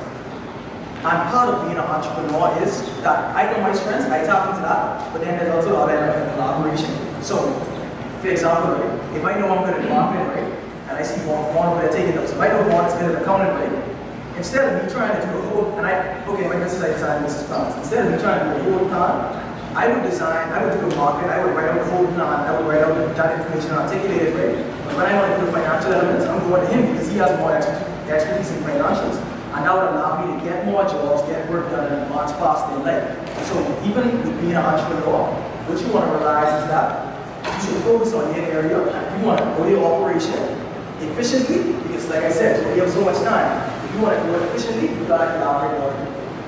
And 0.99 1.17
part 1.31 1.47
of 1.49 1.63
being 1.63 1.79
an 1.79 1.87
entrepreneur 1.87 2.51
is 2.61 2.83
that 3.07 3.35
I 3.35 3.51
know 3.51 3.61
my 3.61 3.73
strengths, 3.73 4.05
I 4.11 4.25
tap 4.25 4.49
into 4.51 4.61
that, 4.67 5.11
but 5.13 5.21
then 5.21 5.39
there's 5.39 5.53
also 5.55 5.75
other 5.75 5.95
element 5.95 6.27
of 6.27 6.35
collaboration. 6.35 6.91
So, 7.23 7.39
for 8.21 8.27
example, 8.27 8.79
right, 8.79 9.15
if 9.15 9.23
I 9.23 9.39
know 9.39 9.47
I'm 9.47 9.63
good 9.63 9.79
at 9.79 9.89
marketing, 9.89 10.27
right, 10.27 10.51
and 10.91 10.97
I 10.97 11.03
see 11.03 11.21
Vaughn, 11.23 11.53
Vaughn, 11.53 11.79
but 11.79 11.87
I 11.87 11.91
take 11.93 12.09
it 12.09 12.15
notes. 12.15 12.31
If 12.31 12.39
I 12.39 12.49
know 12.49 12.63
Vaughn 12.67 12.85
is 12.85 12.93
good 12.99 13.15
at 13.15 13.21
accounting, 13.21 13.53
right, 13.55 13.78
instead 14.39 14.71
of 14.71 14.71
me 14.79 14.87
trying 14.87 15.19
to 15.19 15.27
do 15.27 15.37
a 15.37 15.41
whole, 15.51 15.75
and 15.75 15.85
I, 15.85 16.23
okay, 16.23 16.47
my 16.47 16.55
business 16.55 16.81
I 16.81 16.95
design 16.95 17.23
business 17.23 17.45
plans. 17.45 17.75
Instead 17.75 18.07
of 18.07 18.15
me 18.15 18.17
trying 18.23 18.39
to 18.39 18.47
do 18.55 18.55
a 18.55 18.79
whole 18.79 18.87
plan, 18.87 19.35
I 19.75 19.91
would 19.91 20.01
design, 20.09 20.47
I 20.55 20.63
would 20.63 20.79
do 20.79 20.87
a 20.87 20.95
market, 20.95 21.29
I 21.29 21.43
would 21.43 21.53
write 21.53 21.75
out 21.75 21.83
a 21.83 21.85
whole 21.91 22.07
plan, 22.15 22.47
I 22.47 22.55
would 22.55 22.65
write 22.65 22.81
out 22.87 22.95
that 23.19 23.39
information, 23.39 23.71
articulate 23.75 24.31
it, 24.31 24.33
right? 24.33 24.55
But 24.87 24.95
when 24.95 25.05
I 25.11 25.13
want 25.19 25.27
to 25.35 25.39
do 25.39 25.45
the 25.45 25.51
financial 25.51 25.91
elements, 25.91 26.25
I'm 26.25 26.39
going 26.47 26.63
to 26.63 26.67
him 26.71 26.81
because 26.87 27.11
he 27.11 27.17
has 27.19 27.37
more 27.37 27.51
expertise 27.51 28.49
in 28.55 28.63
financials. 28.63 29.19
And 29.51 29.65
that 29.67 29.75
would 29.75 29.91
allow 29.91 30.23
me 30.23 30.39
to 30.39 30.45
get 30.47 30.65
more 30.65 30.87
jobs, 30.87 31.27
get 31.27 31.49
work 31.51 31.69
done, 31.69 31.91
and 31.91 32.07
advance 32.07 32.31
faster 32.39 32.79
in 32.79 32.87
life. 32.87 33.11
So 33.51 33.59
even 33.83 34.23
with 34.23 34.39
being 34.39 34.55
an 34.55 34.63
entrepreneur, 34.63 35.35
what 35.67 35.75
you 35.81 35.91
want 35.91 36.05
to 36.07 36.11
realize 36.15 36.63
is 36.63 36.69
that 36.71 37.11
you 37.43 37.59
should 37.67 37.83
focus 37.83 38.13
on 38.13 38.33
your 38.33 38.45
area. 38.45 38.87
You 38.87 39.25
want 39.25 39.41
to 39.41 39.45
grow 39.57 39.67
your 39.67 39.83
operation 39.83 40.37
efficiently, 41.01 41.73
because 41.83 42.07
like 42.07 42.23
I 42.23 42.31
said, 42.31 42.63
we 42.73 42.79
have 42.79 42.89
so 42.89 43.03
much 43.03 43.17
time. 43.25 43.78
You 43.99 44.07
want 44.07 44.15
to 44.15 44.31
do 44.31 44.39
it 44.39 44.47
efficiently, 44.47 44.95
you 44.95 45.03
gotta 45.11 45.27
collaborate 45.35 45.75
more. 45.75 45.91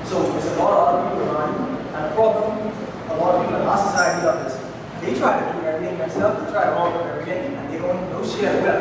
So 0.08 0.24
there's 0.24 0.56
a 0.56 0.64
lot 0.64 0.72
of 0.72 0.80
other 0.88 1.04
people 1.04 1.36
around 1.36 1.52
you, 1.52 1.84
and 1.84 2.16
problem 2.16 2.64
a 3.12 3.16
lot 3.20 3.36
of 3.36 3.44
people 3.44 3.60
in 3.60 3.68
our 3.68 3.76
society 3.76 4.24
of 4.24 4.40
this, 4.48 4.56
they 5.04 5.20
try 5.20 5.36
to 5.36 5.44
do 5.52 5.68
everything 5.68 6.00
themselves, 6.00 6.40
they 6.40 6.48
try 6.48 6.72
to 6.72 6.80
offer 6.80 7.04
everything, 7.12 7.52
and 7.52 7.68
they 7.68 7.76
don't 7.76 8.08
know 8.08 8.24
share 8.24 8.56
well. 8.64 8.80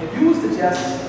If 0.00 0.08
you 0.16 0.32
suggest, 0.32 1.04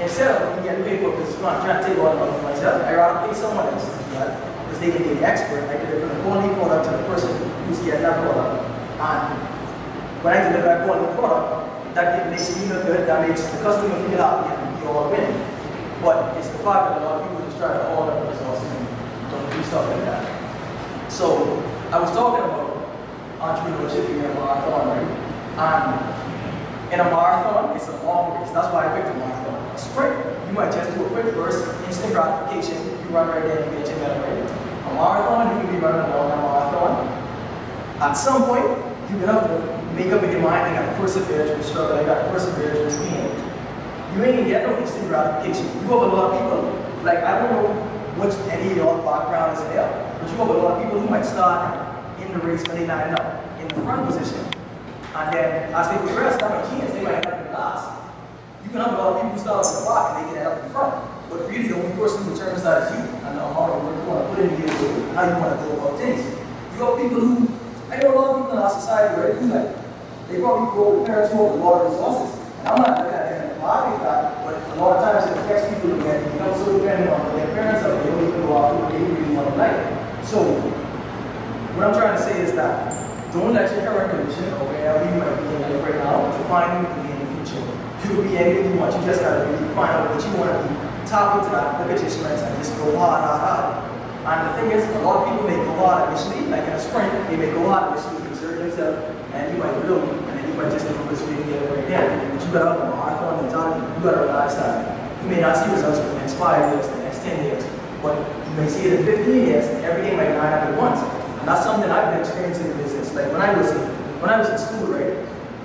instead 0.00 0.40
of 0.40 0.64
getting 0.64 0.88
paid 0.88 1.04
for 1.04 1.12
this 1.20 1.36
plan, 1.36 1.60
trying 1.68 1.84
to 1.84 1.92
take 1.92 2.00
all 2.00 2.16
the 2.16 2.16
money 2.16 2.32
for 2.32 2.48
myself, 2.48 2.80
I 2.80 2.96
rather 2.96 3.28
pay 3.28 3.36
someone 3.36 3.68
else 3.68 3.84
to 3.84 3.92
do 4.00 4.16
that, 4.16 4.40
because 4.40 4.80
they 4.80 4.96
can 4.96 5.04
be 5.04 5.20
an 5.20 5.24
expert. 5.28 5.68
I 5.68 5.84
deliver 5.84 6.16
the 6.16 6.22
quality 6.24 6.48
product 6.56 6.88
to 6.88 6.96
the 6.96 7.04
person 7.12 7.36
who's 7.68 7.76
getting 7.84 8.08
that 8.08 8.24
product. 8.24 8.56
And 9.04 9.36
when 10.24 10.32
I 10.32 10.48
deliver 10.48 10.64
that 10.64 10.88
quality 10.88 11.12
product, 11.12 11.92
that 11.92 12.32
makes 12.32 12.56
me 12.56 12.72
look 12.72 12.88
good, 12.88 13.04
that 13.04 13.28
makes 13.28 13.44
the 13.52 13.60
customer 13.60 14.00
feel 14.08 14.16
happy, 14.16 14.48
and 14.48 14.80
we 14.80 14.88
all 14.88 15.12
win. 15.12 15.28
But 16.00 16.36
it's 16.38 16.48
the 16.48 16.58
fact 16.64 16.96
that 16.96 17.02
a 17.02 17.04
lot 17.04 17.20
of 17.20 17.28
people 17.28 17.44
just 17.44 17.58
try 17.58 17.72
to 17.72 17.94
order 17.96 18.16
resources 18.24 18.64
and 18.64 18.88
don't 19.30 19.44
do 19.52 19.62
stuff 19.64 19.84
like 19.88 20.00
that. 20.08 20.24
So 21.12 21.60
I 21.92 22.00
was 22.00 22.10
talking 22.12 22.40
about 22.40 22.72
entrepreneurship 23.40 24.08
in 24.08 24.24
a 24.24 24.34
marathon, 24.34 24.88
right? 24.88 25.04
And 25.60 26.92
in 26.92 27.00
a 27.00 27.04
marathon, 27.04 27.76
it's 27.76 27.88
a 27.88 28.02
long 28.02 28.40
race. 28.40 28.50
That's 28.50 28.72
why 28.72 28.88
I 28.88 28.96
picked 28.96 29.12
a 29.12 29.18
marathon. 29.18 29.60
A 29.74 29.78
sprint, 29.78 30.16
you 30.48 30.52
might 30.52 30.72
just 30.72 30.96
do 30.96 31.04
a 31.04 31.08
quick 31.10 31.34
burst, 31.34 31.68
instant 31.86 32.14
gratification. 32.14 32.80
You 33.04 33.08
run 33.12 33.28
right 33.28 33.44
there 33.44 33.60
you 33.60 33.78
get 33.78 33.88
your 33.88 33.98
medal, 34.00 34.24
right? 34.24 34.40
A 34.40 34.94
marathon, 34.96 35.52
you 35.52 35.62
can 35.62 35.74
be 35.74 35.80
running 35.84 36.00
a 36.00 36.08
marathon. 36.08 37.06
At 38.00 38.14
some 38.14 38.44
point, 38.44 38.64
you 39.10 39.18
have 39.26 39.44
to 39.44 39.80
make 39.94 40.12
up 40.12 40.22
in 40.22 40.30
your 40.32 40.40
mind, 40.40 40.64
I 40.64 40.80
gotta 40.80 40.96
persevere 40.96 41.54
through 41.54 41.62
struggle, 41.62 41.98
I 41.98 42.04
gotta 42.04 42.30
persevere 42.30 42.88
through 42.88 43.06
pain. 43.06 43.49
You 44.16 44.24
ain't 44.24 44.48
get 44.48 44.66
no 44.66 44.76
instant 44.78 45.06
gratification. 45.06 45.66
You 45.82 45.88
have 45.94 46.02
a 46.02 46.10
lot 46.10 46.32
of 46.32 46.40
people, 46.40 47.04
like 47.04 47.22
I 47.22 47.38
don't 47.38 47.52
know 47.52 47.68
what 48.18 48.34
any 48.50 48.70
of 48.72 48.76
your 48.76 48.98
background 49.06 49.56
is 49.56 49.62
there, 49.70 49.86
but 50.18 50.28
you 50.28 50.36
have 50.36 50.50
a 50.50 50.52
lot 50.52 50.72
of 50.74 50.82
people 50.82 50.98
who 50.98 51.08
might 51.08 51.24
start 51.24 52.18
in 52.18 52.32
the 52.32 52.40
race 52.40 52.66
when 52.66 52.78
they 52.78 52.86
line 52.86 53.14
up 53.14 53.38
in 53.60 53.68
the 53.68 53.74
front 53.86 54.06
position. 54.06 54.42
And 55.14 55.32
then 55.32 55.72
as 55.72 55.88
they 55.90 55.98
progress 56.02 56.38
down 56.38 56.58
the 56.58 56.68
chance, 56.68 56.92
they 56.92 57.02
might 57.02 57.22
end 57.22 57.26
up 57.26 57.46
in 57.46 57.52
last. 57.52 57.86
You 58.64 58.70
can 58.70 58.80
have 58.80 58.94
a 58.94 58.96
lot 58.98 59.14
of 59.14 59.22
people 59.22 59.30
who 59.30 59.38
start 59.38 59.64
on 59.64 59.74
the 59.78 59.86
back 59.86 60.04
and 60.10 60.14
they 60.18 60.24
can 60.26 60.38
end 60.42 60.48
up 60.48 60.64
in 60.64 60.70
front. 60.74 60.94
But 61.30 61.46
really 61.46 61.68
the 61.68 61.76
only 61.78 61.94
person 61.94 62.24
who 62.24 62.34
determines 62.34 62.62
that 62.66 62.90
is 62.90 62.98
you 62.98 63.06
and 63.30 63.38
the 63.38 63.44
amount 63.46 63.70
of 63.70 63.84
work 63.86 63.94
you 63.94 64.10
want 64.10 64.20
to 64.20 64.34
put 64.34 64.42
into 64.42 64.58
your 64.58 64.90
and 65.06 65.14
how 65.14 65.22
you 65.30 65.38
want 65.38 65.54
to 65.54 65.58
go 65.62 65.70
about 65.78 65.94
things. 66.02 66.18
You 66.74 66.82
have 66.82 66.98
people 66.98 67.20
who 67.22 67.46
I 67.90 68.02
know 68.02 68.10
a 68.10 68.18
lot 68.18 68.30
of 68.30 68.36
people 68.42 68.52
in 68.54 68.58
our 68.58 68.70
society, 68.70 69.14
right, 69.22 69.38
like 69.54 69.70
they 70.26 70.38
probably 70.42 70.70
grow 70.74 70.98
with 70.98 71.06
parents 71.06 71.30
who 71.30 71.46
have 71.46 71.54
a 71.54 71.62
lot 71.62 71.86
of 71.86 71.94
resources. 71.94 72.30
And 72.60 72.68
I'm 72.68 72.82
not 72.82 73.06
looking 73.70 73.94
at 73.94 74.02
them 74.02 74.02
in 74.02 74.02
a 74.02 74.02
market 74.02 74.02
fact, 74.02 74.24
but 74.44 74.54
a 74.56 74.80
lot 74.80 74.96
of 74.96 75.00
times 75.06 75.30
it 75.30 75.38
affects 75.38 75.68
people 75.74 75.94
who 75.94 76.02
get 76.02 76.18
know 76.38 76.50
so 76.58 76.78
dependent 76.78 77.10
on 77.10 77.36
their 77.36 77.46
parents 77.54 77.84
are, 77.86 77.94
they 78.02 78.10
don't 78.10 78.26
even 78.26 78.40
go 78.42 78.56
out 78.56 78.74
what 78.74 78.92
they 78.92 78.98
really 78.98 79.34
want 79.34 79.46
in 79.52 79.58
life. 79.58 80.26
So 80.26 80.42
what 81.76 81.86
I'm 81.86 81.94
trying 81.94 82.16
to 82.16 82.22
say 82.22 82.40
is 82.42 82.52
that 82.54 82.90
don't 83.32 83.54
let 83.54 83.70
your 83.70 83.86
current 83.86 84.10
condition 84.10 84.50
or 84.58 84.66
wherever 84.66 85.06
you 85.06 85.14
might 85.22 85.36
be 85.38 85.46
in 85.54 85.60
life 85.62 85.82
right 85.86 85.98
now 86.02 86.26
define 86.34 86.82
you 86.82 86.86
can 86.90 86.98
be 87.06 87.10
in 87.14 87.18
the 87.22 87.28
future. 87.38 87.62
You 87.62 88.06
could 88.10 88.26
be 88.26 88.34
anything 88.36 88.74
you 88.74 88.78
want, 88.78 88.90
you 88.98 89.06
just 89.06 89.22
gotta 89.22 89.46
really 89.46 89.70
find 89.74 89.94
out 89.94 90.10
what 90.10 90.18
you 90.18 90.32
want 90.34 90.50
to 90.50 90.58
be, 90.66 90.74
tap 91.06 91.38
into 91.38 91.50
that, 91.54 91.78
look 91.78 91.94
at 91.94 92.00
your 92.02 92.10
strengths 92.10 92.42
and 92.42 92.56
just 92.58 92.74
go 92.74 92.98
hard, 92.98 93.22
hard, 93.22 93.38
hard. 93.38 93.90
And 94.20 94.38
the 94.46 94.52
thing 94.58 94.68
is, 94.74 94.82
a 94.84 95.02
lot 95.06 95.22
of 95.22 95.30
people 95.30 95.46
may 95.46 95.56
go 95.56 95.72
hard 95.78 96.10
initially, 96.10 96.46
like 96.50 96.66
in 96.66 96.74
a 96.74 96.80
sprint, 96.80 97.10
they 97.30 97.36
may 97.38 97.50
go 97.54 97.70
hard 97.70 97.94
initially, 97.94 98.18
exert 98.28 98.58
themselves, 98.58 98.98
and 99.32 99.54
you 99.54 99.62
might 99.62 99.74
bloom, 99.86 100.04
and 100.28 100.38
then 100.38 100.44
you 100.44 100.54
might 100.58 100.70
just 100.70 100.84
think 100.84 100.98
this 101.08 101.22
way 101.22 101.38
and 101.38 101.46
get 101.48 101.70
right 101.70 101.86
there. 101.88 102.04
But 102.34 102.42
you 102.44 102.52
gotta 102.52 102.99
you 104.00 104.08
gotta 104.08 104.24
realize 104.24 104.56
that 104.56 104.96
you 105.22 105.28
may 105.28 105.40
not 105.40 105.56
see 105.56 105.70
results 105.70 106.00
for 106.00 106.08
the 106.08 106.14
next 106.14 106.34
five 106.34 106.72
years, 106.72 106.88
the 106.88 107.04
next 107.04 107.20
10 107.20 107.44
years, 107.44 107.64
but 108.00 108.16
you 108.16 108.54
may 108.56 108.68
see 108.68 108.88
it 108.88 109.00
in 109.00 109.04
15 109.04 109.46
years, 109.46 109.66
and 109.68 109.84
everything 109.84 110.16
might 110.16 110.32
line 110.40 110.52
up 110.56 110.72
at 110.72 110.78
once. 110.78 111.00
And 111.40 111.48
that's 111.48 111.64
something 111.64 111.90
I've 111.90 112.12
been 112.12 112.20
experiencing 112.20 112.70
in 112.70 112.76
business. 112.78 113.12
Like 113.14 113.30
when 113.30 113.42
I 113.42 113.52
was 113.52 113.72
when 114.24 114.30
I 114.30 114.38
was 114.40 114.48
in 114.48 114.58
school, 114.58 114.88
right? 114.88 115.16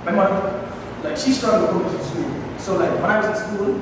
My 0.04 0.12
mother, 0.12 0.68
like 1.02 1.16
she 1.16 1.32
struggled 1.32 1.76
with 1.76 1.92
books 1.92 1.96
in 1.96 2.04
school. 2.12 2.30
So 2.58 2.76
like 2.76 2.92
when 3.00 3.08
I 3.08 3.20
was 3.20 3.28
in 3.32 3.36
school, 3.40 3.72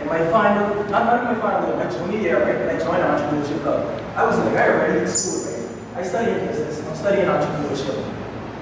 in 0.00 0.06
my 0.06 0.20
final, 0.28 0.76
not, 0.92 1.08
not 1.08 1.20
in 1.20 1.24
my 1.32 1.38
final 1.40 1.68
year, 1.68 1.76
my 1.76 1.88
junior 1.88 2.20
year, 2.20 2.36
right? 2.44 2.58
When 2.60 2.68
I 2.68 2.78
joined 2.78 3.00
entrepreneurship 3.00 3.62
club, 3.62 3.80
I 4.16 4.24
was 4.24 4.36
like, 4.38 4.56
I 4.56 4.68
already 4.68 5.00
in 5.00 5.08
school, 5.08 5.40
right? 5.48 5.68
I 5.96 6.02
studied 6.04 6.48
business, 6.48 6.84
I'm 6.84 6.96
studying 6.96 7.28
entrepreneurship. 7.28 7.96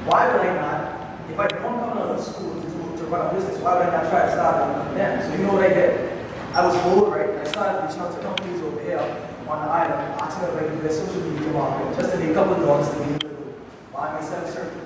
Why 0.06 0.30
would 0.30 0.46
I 0.46 0.54
not, 0.62 1.30
if 1.30 1.38
I 1.38 1.46
don't 1.48 1.62
come 1.62 1.98
out 1.98 2.14
of 2.14 2.22
school 2.22 2.54
to, 2.54 2.66
do, 2.66 2.96
to 2.98 2.99
run 3.10 3.26
a 3.26 3.34
business, 3.34 3.58
why 3.58 3.74
would 3.74 3.86
I 3.86 3.90
not 3.90 4.10
try 4.10 4.26
to 4.26 4.32
start 4.32 4.62
it 4.62 4.84
from 4.86 4.94
then? 4.94 5.20
So 5.26 5.36
you 5.36 5.42
know 5.42 5.54
what 5.54 5.64
I 5.66 5.74
did? 5.74 6.10
I 6.54 6.66
was 6.66 6.78
bored, 6.82 7.10
right? 7.12 7.30
I 7.42 7.44
started 7.44 7.82
reaching 7.82 8.00
out 8.00 8.14
to 8.14 8.22
companies 8.22 8.62
over 8.62 8.80
here 8.82 9.02
on 9.50 9.66
the 9.66 9.70
island, 9.70 9.98
asking 10.22 10.46
I 10.46 10.62
could 10.62 10.78
do 10.78 10.82
their 10.82 10.94
social 10.94 11.20
media 11.26 11.50
marketing, 11.50 11.94
just 11.98 12.12
to 12.14 12.18
make 12.18 12.30
a 12.30 12.34
couple 12.34 12.54
of 12.54 12.62
dollars 12.62 12.88
to 12.90 12.96
be 13.02 13.10
able 13.10 13.18
to 13.18 13.54
buy 13.92 14.14
myself 14.14 14.46
certain, 14.50 14.80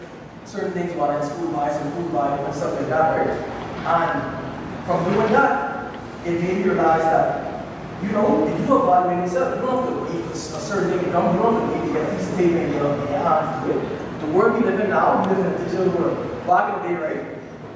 certain 0.45 0.73
things 0.73 0.97
while 0.97 1.13
in 1.13 1.23
school, 1.25 1.53
buy 1.53 1.69
some 1.69 1.93
food, 1.93 2.13
buy 2.13 2.37
and 2.37 2.55
stuff 2.55 2.73
like 2.81 2.89
that, 2.89 3.13
right? 3.13 3.33
And 3.85 4.87
from 4.89 5.05
doing 5.05 5.33
that, 5.33 5.93
it 6.25 6.41
made 6.41 6.57
me 6.59 6.63
realize 6.65 7.05
that, 7.05 7.65
you 8.03 8.13
know, 8.13 8.49
if 8.49 8.57
you 8.61 8.65
evaluate 8.65 9.29
yourself, 9.29 9.57
you 9.57 9.63
don't 9.63 9.85
have 9.85 9.93
to 9.93 10.01
wait 10.05 10.25
for 10.25 10.33
a 10.33 10.61
certain 10.61 10.91
thing 10.91 11.05
to 11.05 11.13
come. 11.13 11.37
You 11.37 11.43
don't 11.43 11.61
have 11.61 11.69
to 11.69 11.77
wait 11.77 11.87
to 11.89 11.93
get 11.93 12.19
these 12.19 12.29
paper 12.37 12.59
in 12.59 12.73
your, 12.73 13.07
hands 13.09 13.69
to. 13.69 14.27
The 14.27 14.33
world 14.33 14.61
we 14.61 14.65
live 14.65 14.81
in 14.81 14.89
now, 14.89 15.21
we 15.23 15.37
live 15.37 15.45
in 15.45 15.53
a 15.53 15.59
digital 15.65 15.89
world. 15.93 16.47
Back 16.47 16.77
in 16.77 16.83
the 16.83 16.89
day, 16.89 17.05
right? 17.05 17.34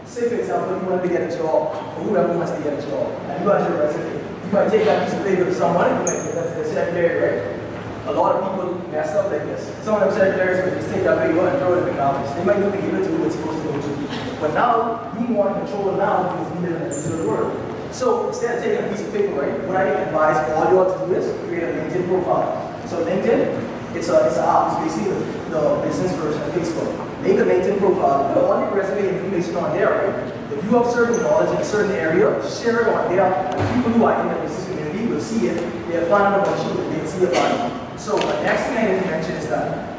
Say, 0.09 0.29
for 0.29 0.37
example, 0.37 0.81
you 0.81 0.89
wanted 0.89 1.03
to 1.03 1.09
get 1.09 1.31
a 1.31 1.37
job, 1.37 1.77
or 1.77 2.03
whoever 2.09 2.33
wants 2.33 2.53
to 2.53 2.63
get 2.65 2.73
a 2.73 2.83
job, 2.83 3.13
and 3.29 3.45
you 3.45 3.47
got 3.47 3.69
your 3.69 3.79
resume. 3.79 4.17
You 4.19 4.53
might 4.53 4.71
take 4.71 4.85
that 4.85 5.05
piece 5.05 5.15
of 5.19 5.25
paper 5.25 5.45
to 5.45 5.55
someone, 5.55 5.85
you 5.85 6.05
might 6.09 6.25
take 6.25 6.33
that 6.33 6.57
to 6.57 6.63
the 6.63 6.69
secretary, 6.73 7.21
right? 7.21 8.09
A 8.09 8.13
lot 8.13 8.35
of 8.35 8.41
people 8.41 8.89
mess 8.89 9.13
up 9.15 9.31
like 9.31 9.45
this. 9.45 9.69
Some 9.85 10.01
of 10.01 10.09
them 10.09 10.17
secretaries 10.17 10.65
would 10.65 10.81
just 10.81 10.89
take 10.89 11.05
that 11.05 11.21
paper 11.21 11.47
and 11.47 11.59
throw 11.61 11.77
it 11.77 11.85
in 11.85 11.93
the 11.93 11.93
garbage. 11.93 12.25
They 12.35 12.45
might 12.45 12.59
not 12.59 12.73
give 12.73 12.89
it 12.89 13.05
to 13.05 13.11
who 13.13 13.25
it's 13.27 13.37
supposed 13.37 13.61
to 13.61 13.69
go 13.69 13.77
to. 13.77 14.41
But 14.41 14.55
now, 14.55 15.13
we 15.13 15.35
want 15.35 15.61
control 15.61 15.93
now 15.93 16.33
because 16.33 16.57
we 16.57 16.67
live 16.67 16.81
in 16.81 16.83
a 16.83 16.91
digital 16.91 17.29
world. 17.29 17.53
So 17.93 18.29
instead 18.29 18.57
of 18.57 18.65
taking 18.65 18.85
a 18.85 18.89
piece 18.89 19.05
of 19.05 19.13
paper, 19.13 19.37
right, 19.37 19.61
what 19.69 19.77
I 19.77 19.85
advise 20.09 20.41
all 20.57 20.73
you 20.73 20.79
all 20.79 20.89
to 20.89 21.07
do 21.07 21.21
is 21.21 21.29
create 21.49 21.65
a 21.65 21.73
LinkedIn 21.77 22.09
profile. 22.09 22.57
So 22.89 23.05
LinkedIn, 23.05 23.95
it's 23.95 24.09
a 24.09 24.25
it's 24.25 24.41
an 24.41 24.45
app. 24.49 24.81
It's 24.87 24.97
basically 24.97 25.38
the, 25.51 25.61
the 25.61 25.87
business 25.87 26.15
version 26.17 26.43
of 26.43 26.53
Facebook. 26.55 27.23
Make 27.23 27.39
a 27.39 27.45
LinkedIn 27.45 27.79
profile. 27.79 28.33
Put 28.35 28.45
all 28.45 28.61
your 28.61 28.75
resume 28.75 29.09
information 29.09 29.57
on 29.57 29.77
there, 29.77 29.91
right? 29.91 30.53
If 30.53 30.65
you 30.65 30.71
have 30.71 30.87
certain 30.91 31.21
knowledge 31.23 31.51
in 31.51 31.57
a 31.57 31.65
certain 31.65 31.93
area, 31.93 32.29
share 32.49 32.83
it 32.83 32.89
on 32.89 33.15
there. 33.15 33.29
People 33.75 33.93
who 33.93 34.05
are 34.05 34.21
in 34.21 34.29
the 34.29 34.41
business 34.43 34.67
community 34.69 35.07
will 35.07 35.21
see 35.21 35.49
it. 35.49 35.57
They'll 35.89 36.09
find 36.09 36.35
out 36.35 36.47
about 36.47 36.59
you. 36.67 36.91
They'll 36.91 37.07
see 37.07 37.25
about 37.25 37.49
you. 37.53 37.99
So 37.99 38.17
the 38.17 38.43
next 38.43 38.65
thing 38.69 38.79
I 38.79 38.93
need 38.93 39.03
to 39.03 39.07
mention 39.07 39.33
is 39.33 39.49
that 39.49 39.99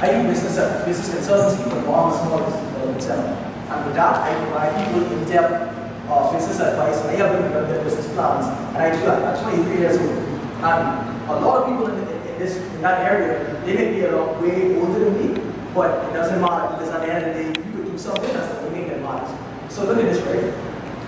I 0.00 0.10
do 0.10 0.28
business 0.28 0.56
business 0.84 1.08
consultancy 1.14 1.62
for 1.64 1.82
small 1.82 2.10
and 2.10 2.16
small 2.26 2.38
businesses. 2.40 3.44
And 3.70 3.86
with 3.86 3.94
that, 3.94 4.16
I 4.20 4.34
provide 4.44 4.86
people 4.86 5.12
in-depth 5.12 6.08
uh, 6.08 6.32
business 6.32 6.60
advice. 6.60 6.98
I 7.06 7.12
help 7.14 7.32
them 7.32 7.42
develop 7.44 7.68
their 7.68 7.84
business 7.84 8.12
plans. 8.12 8.46
And 8.74 8.78
I 8.78 8.90
do 8.94 9.00
that 9.06 9.38
at 9.38 9.42
23 9.42 9.78
years 9.78 9.96
old. 9.98 10.18
And 10.64 11.30
a 11.30 11.40
lot 11.40 11.62
of 11.62 11.68
people 11.70 11.86
in, 11.86 11.96
in 11.96 12.03
this 12.38 12.56
in 12.56 12.82
that 12.82 13.10
area, 13.10 13.62
they 13.64 13.74
may 13.74 13.92
be 13.92 14.04
a 14.04 14.16
lot 14.16 14.40
way 14.40 14.76
older 14.78 15.10
than 15.10 15.34
me, 15.34 15.52
but 15.74 16.08
it 16.08 16.12
doesn't 16.12 16.40
matter 16.40 16.76
because 16.76 16.94
at 16.94 17.00
the 17.00 17.12
end 17.12 17.26
of 17.26 17.34
the 17.34 17.42
day, 17.42 17.48
you 17.48 17.76
could 17.76 17.92
do 17.92 17.98
something 17.98 18.32
that's 18.32 18.52
the 18.54 18.66
only 18.66 18.80
thing 18.80 18.88
that 18.88 19.02
matters. 19.02 19.30
So 19.72 19.84
look 19.84 19.98
at 19.98 20.04
this, 20.04 20.22
right? 20.22 20.52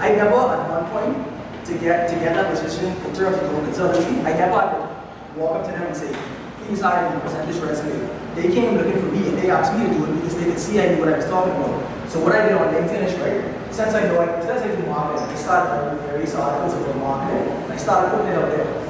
I 0.00 0.10
never 0.14 0.36
at 0.36 0.68
one 0.68 0.86
point 0.90 1.36
to 1.66 1.78
get 1.78 2.08
to 2.10 2.14
get 2.16 2.34
that 2.34 2.50
position 2.54 2.86
in 2.86 3.14
terms 3.14 3.36
of 3.36 3.50
doing 3.50 3.66
consultancy, 3.66 4.24
I 4.24 4.32
never 4.34 4.60
to 4.60 5.40
walk 5.40 5.60
up 5.60 5.66
to 5.66 5.72
them 5.72 5.82
and 5.82 5.96
say, 5.96 6.14
please 6.66 6.80
hire 6.80 7.14
me, 7.14 7.20
present 7.20 7.48
this 7.48 7.58
resume. 7.58 8.10
They 8.34 8.52
came 8.52 8.76
looking 8.76 9.00
for 9.00 9.06
me 9.06 9.28
and 9.28 9.38
they 9.38 9.50
asked 9.50 9.72
me 9.78 9.86
to 9.86 9.94
do 9.94 10.04
it 10.04 10.14
because 10.16 10.36
they 10.36 10.44
could 10.44 10.58
see 10.58 10.80
I 10.80 10.94
knew 10.94 11.00
what 11.00 11.08
I 11.08 11.16
was 11.16 11.26
talking 11.26 11.52
about. 11.54 12.10
So 12.10 12.20
what 12.20 12.32
I 12.32 12.48
did 12.48 12.52
on 12.52 12.72
LinkedIn 12.74 13.02
is 13.02 13.14
right, 13.18 13.72
since 13.74 13.94
I 13.94 14.02
know 14.04 14.20
I, 14.20 14.40
since 14.44 14.62
I 14.62 14.74
do 14.74 14.86
marketing, 14.86 15.28
I 15.28 15.34
started 15.34 15.70
writing 15.70 16.06
various 16.06 16.34
articles 16.34 16.74
about 16.74 16.96
marketing, 16.96 17.70
I 17.70 17.76
started 17.76 18.10
putting 18.10 18.32
it 18.32 18.38
out 18.38 18.50
there. 18.50 18.85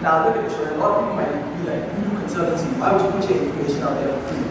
Now 0.00 0.28
look 0.28 0.36
at 0.36 0.48
this, 0.48 0.54
right? 0.62 0.72
A 0.72 0.78
lot 0.78 0.94
of 0.94 1.10
people 1.10 1.18
might 1.18 1.34
be 1.58 1.62
like, 1.66 1.82
you 1.90 2.06
do 2.06 2.22
consultancy, 2.22 2.70
why 2.78 2.94
would 2.94 3.02
you 3.02 3.10
put 3.18 3.26
your 3.26 3.42
information 3.42 3.82
out 3.82 3.98
there 3.98 4.14
for 4.14 4.22
free? 4.30 4.46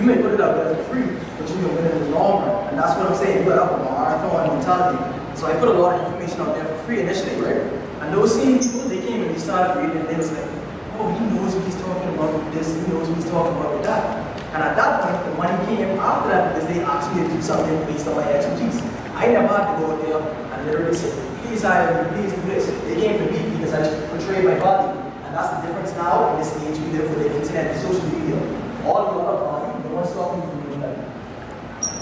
You 0.00 0.02
may 0.08 0.16
put 0.16 0.32
it 0.32 0.40
out 0.40 0.56
there 0.56 0.72
for 0.72 0.82
free, 0.88 1.12
but 1.36 1.44
you 1.44 1.60
will 1.60 1.76
win 1.76 1.92
in 1.92 2.08
the 2.08 2.16
long 2.16 2.40
run. 2.40 2.72
And 2.72 2.78
that's 2.80 2.96
what 2.96 3.12
I'm 3.12 3.16
saying, 3.20 3.44
to 3.44 3.52
have 3.52 3.68
a 3.68 3.84
marathon 3.84 4.56
mentality. 4.56 4.96
So 5.36 5.44
I 5.44 5.52
put 5.60 5.68
a 5.68 5.76
lot 5.76 6.00
of 6.00 6.08
information 6.08 6.40
out 6.40 6.56
there 6.56 6.64
for 6.64 6.78
free 6.88 7.00
initially, 7.04 7.36
right? 7.44 7.68
And 8.00 8.14
those 8.16 8.32
same 8.32 8.64
people, 8.64 8.88
they 8.88 9.04
came 9.04 9.20
and 9.20 9.34
they 9.34 9.38
started 9.38 9.76
reading 9.76 10.00
and 10.00 10.08
they 10.08 10.16
was 10.16 10.32
like, 10.32 10.48
oh, 10.96 11.12
he 11.20 11.24
knows 11.36 11.52
what 11.52 11.64
he's 11.68 11.76
talking 11.76 12.08
about 12.16 12.32
with 12.32 12.48
this, 12.56 12.72
he 12.72 12.80
knows 12.88 13.08
what 13.08 13.16
he's 13.20 13.28
talking 13.28 13.52
about 13.60 13.76
with 13.76 13.84
that. 13.84 14.24
And 14.56 14.62
at 14.64 14.76
that 14.76 15.04
point, 15.04 15.20
the 15.28 15.32
money 15.36 15.56
came 15.68 16.00
after 16.00 16.28
that 16.32 16.54
because 16.54 16.68
they 16.72 16.80
asked 16.80 17.12
me 17.12 17.22
to 17.22 17.28
do 17.28 17.42
something 17.42 17.76
based 17.84 18.08
on 18.08 18.16
my 18.16 18.24
expertise. 18.24 18.80
I 19.12 19.28
never 19.28 19.48
had 19.52 19.76
to 19.76 19.80
go 19.84 19.92
out 19.92 20.00
there 20.00 20.16
and 20.16 20.66
literally 20.66 20.96
say, 20.96 21.12
please 21.44 21.62
hire 21.62 21.92
me, 21.92 22.08
please 22.16 22.32
do 22.32 22.40
this. 22.48 22.66
They 22.88 22.96
came 22.96 23.20
to 23.20 23.30
me 23.30 23.51
because 23.72 23.88
I 23.88 24.06
portrayed 24.08 24.44
my 24.44 24.54
value. 24.60 25.00
And 25.24 25.32
that's 25.32 25.48
the 25.56 25.66
difference 25.66 25.92
now 25.96 26.36
in 26.36 26.44
this 26.44 26.52
age 26.60 26.76
we 26.76 26.92
live 26.92 27.08
with 27.08 27.24
the 27.24 27.40
internet 27.40 27.72
and 27.72 27.80
social 27.80 28.04
media. 28.12 28.36
All 28.84 29.00
the 29.08 29.24
other 29.24 29.40
value, 29.48 29.88
no 29.88 29.96
one's 29.96 30.12
stopping 30.12 30.40
me 30.40 30.46
from 30.52 30.60
doing 30.68 30.80
that. 30.84 31.00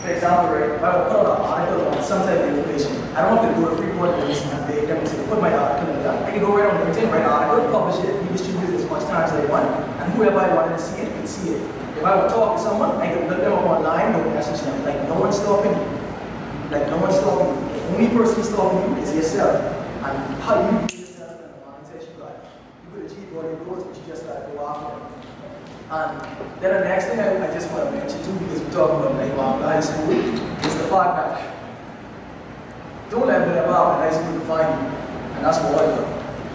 For 0.03 0.11
example, 0.11 0.51
right, 0.51 0.75
if 0.75 0.83
I 0.83 0.91
put 1.07 1.15
out 1.15 1.31
an 1.31 1.47
article 1.47 1.95
on 1.95 2.03
some 2.03 2.27
type 2.27 2.43
of 2.43 2.59
information, 2.59 2.91
I 3.15 3.23
don't 3.23 3.39
have 3.39 3.55
to 3.55 3.61
go 3.61 3.71
to 3.71 3.77
Freeport 3.79 4.19
and 4.19 4.27
listen 4.27 4.51
and 4.51 4.67
beg 4.67 4.89
them 4.89 4.99
to 4.99 5.15
put 5.31 5.39
my 5.39 5.53
article 5.55 5.95
in 5.95 6.03
there. 6.03 6.11
I 6.11 6.31
can 6.31 6.41
go 6.41 6.57
right 6.59 6.67
on 6.67 6.75
LinkedIn, 6.83 7.07
write 7.07 7.23
an 7.23 7.31
article, 7.31 7.71
publish 7.71 8.03
it, 8.03 8.19
redistribute 8.19 8.75
it 8.75 8.81
as 8.83 8.91
much 8.91 9.05
times 9.07 9.31
as 9.31 9.39
I 9.39 9.47
want, 9.47 9.71
and 9.71 10.13
whoever 10.15 10.41
I 10.41 10.51
wanted 10.55 10.75
to 10.75 10.83
see 10.83 11.03
it 11.03 11.13
can 11.13 11.27
see 11.27 11.55
it. 11.55 11.63
If 11.95 12.03
I 12.03 12.17
would 12.19 12.31
talk 12.35 12.57
to 12.57 12.63
someone, 12.63 12.99
I 12.99 13.15
could 13.15 13.29
look 13.31 13.39
them 13.39 13.53
up 13.53 13.79
online, 13.79 14.11
no 14.11 14.25
message 14.35 14.59
them. 14.65 14.75
Like 14.83 15.07
no 15.07 15.21
one's 15.21 15.37
stopping 15.37 15.71
you. 15.71 15.87
Like 16.73 16.89
no 16.89 16.97
one's 16.97 17.15
stopping 17.15 17.47
you. 17.47 17.63
The 17.71 17.95
only 17.95 18.09
person 18.09 18.43
stopping 18.43 18.97
you 18.97 19.03
is 19.03 19.15
yourself. 19.15 19.55
And 20.03 20.17
how 20.41 20.57
you 20.65 20.89
view 20.89 20.99
yourself 21.05 21.37
and 21.45 21.53
the 21.53 21.61
mindset 21.61 22.01
you 22.01 22.17
got. 22.17 22.41
You 22.41 22.89
could 22.89 23.05
achieve 23.05 23.37
all 23.37 23.43
your 23.45 23.61
goals, 23.69 23.85
but 23.85 23.93
you 23.93 24.03
just 24.09 24.25
gotta 24.25 24.49
go 24.49 24.65
after 24.65 24.97
them. 24.97 25.13
And 25.91 26.23
then 26.63 26.71
the 26.71 26.87
next 26.87 27.07
thing 27.07 27.19
I, 27.19 27.51
I 27.51 27.53
just 27.53 27.69
want 27.73 27.85
to 27.85 27.91
mention 27.91 28.23
too, 28.23 28.39
because 28.39 28.63
we're 28.63 28.71
talking 28.71 29.11
about 29.11 29.59
after 29.59 29.67
high 29.67 29.81
school, 29.81 30.11
is 30.15 30.77
the 30.79 30.87
fact 30.87 31.19
that 31.19 31.61
don't 33.11 33.27
let 33.27 33.43
in 33.43 33.59
high 33.59 34.15
school 34.15 34.39
define 34.39 34.71
you. 34.71 34.87
And 35.35 35.45
that's 35.45 35.59
what 35.59 35.83
I 35.83 35.91
do. 35.91 36.07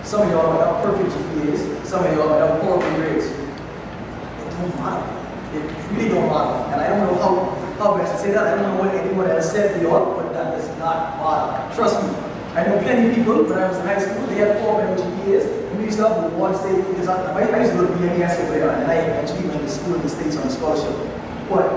Some 0.08 0.22
of 0.22 0.32
y'all 0.32 0.54
might 0.54 0.64
have 0.64 0.80
perfect 0.86 1.12
GPAs, 1.12 1.86
some 1.86 2.06
of 2.06 2.16
y'all 2.16 2.30
might 2.30 2.48
have 2.48 2.62
horrible 2.62 2.88
grades. 2.96 3.26
It 3.26 4.52
don't 4.56 4.76
matter. 4.80 5.04
It 5.52 5.92
really 5.92 6.08
don't 6.16 6.32
matter. 6.32 6.72
And 6.72 6.80
I 6.80 6.88
don't 6.96 7.04
know 7.04 7.20
how, 7.20 7.76
how 7.76 7.98
best 7.98 8.14
to 8.14 8.18
say 8.20 8.32
that. 8.32 8.48
I 8.48 8.56
don't 8.56 8.78
know 8.78 8.84
what 8.86 8.96
anyone 8.96 9.30
else 9.30 9.52
said 9.52 9.76
to 9.76 9.82
y'all, 9.82 10.16
but 10.16 10.32
that 10.32 10.56
does 10.56 10.70
not 10.80 11.20
matter. 11.20 11.76
Trust 11.76 12.02
me. 12.02 12.16
I 12.56 12.64
know 12.64 12.80
plenty 12.80 13.10
of 13.10 13.16
people 13.16 13.44
when 13.44 13.60
I 13.60 13.68
was 13.68 13.78
in 13.80 13.86
high 13.86 14.00
school, 14.00 14.26
they 14.28 14.36
had 14.36 14.64
four 14.64 14.78
minimum 14.80 15.12
GPAs, 15.20 15.44
we 15.86 15.94
used 15.94 16.02
to 16.02 16.10
one 16.42 16.58
state 16.58 16.82
because 16.90 17.08
I, 17.08 17.22
I, 17.30 17.46
I 17.46 17.62
used 17.62 17.78
to 17.78 17.78
go 17.78 17.86
to 17.86 17.94
BMES 17.94 18.42
over 18.42 18.58
there, 18.58 18.74
and 18.74 18.90
I 18.90 19.06
eventually 19.06 19.46
went 19.46 19.62
to 19.62 19.70
school 19.70 19.94
in 19.94 20.02
the 20.02 20.10
States 20.10 20.36
on 20.36 20.48
a 20.48 20.50
scholarship. 20.50 20.98
But 21.46 21.70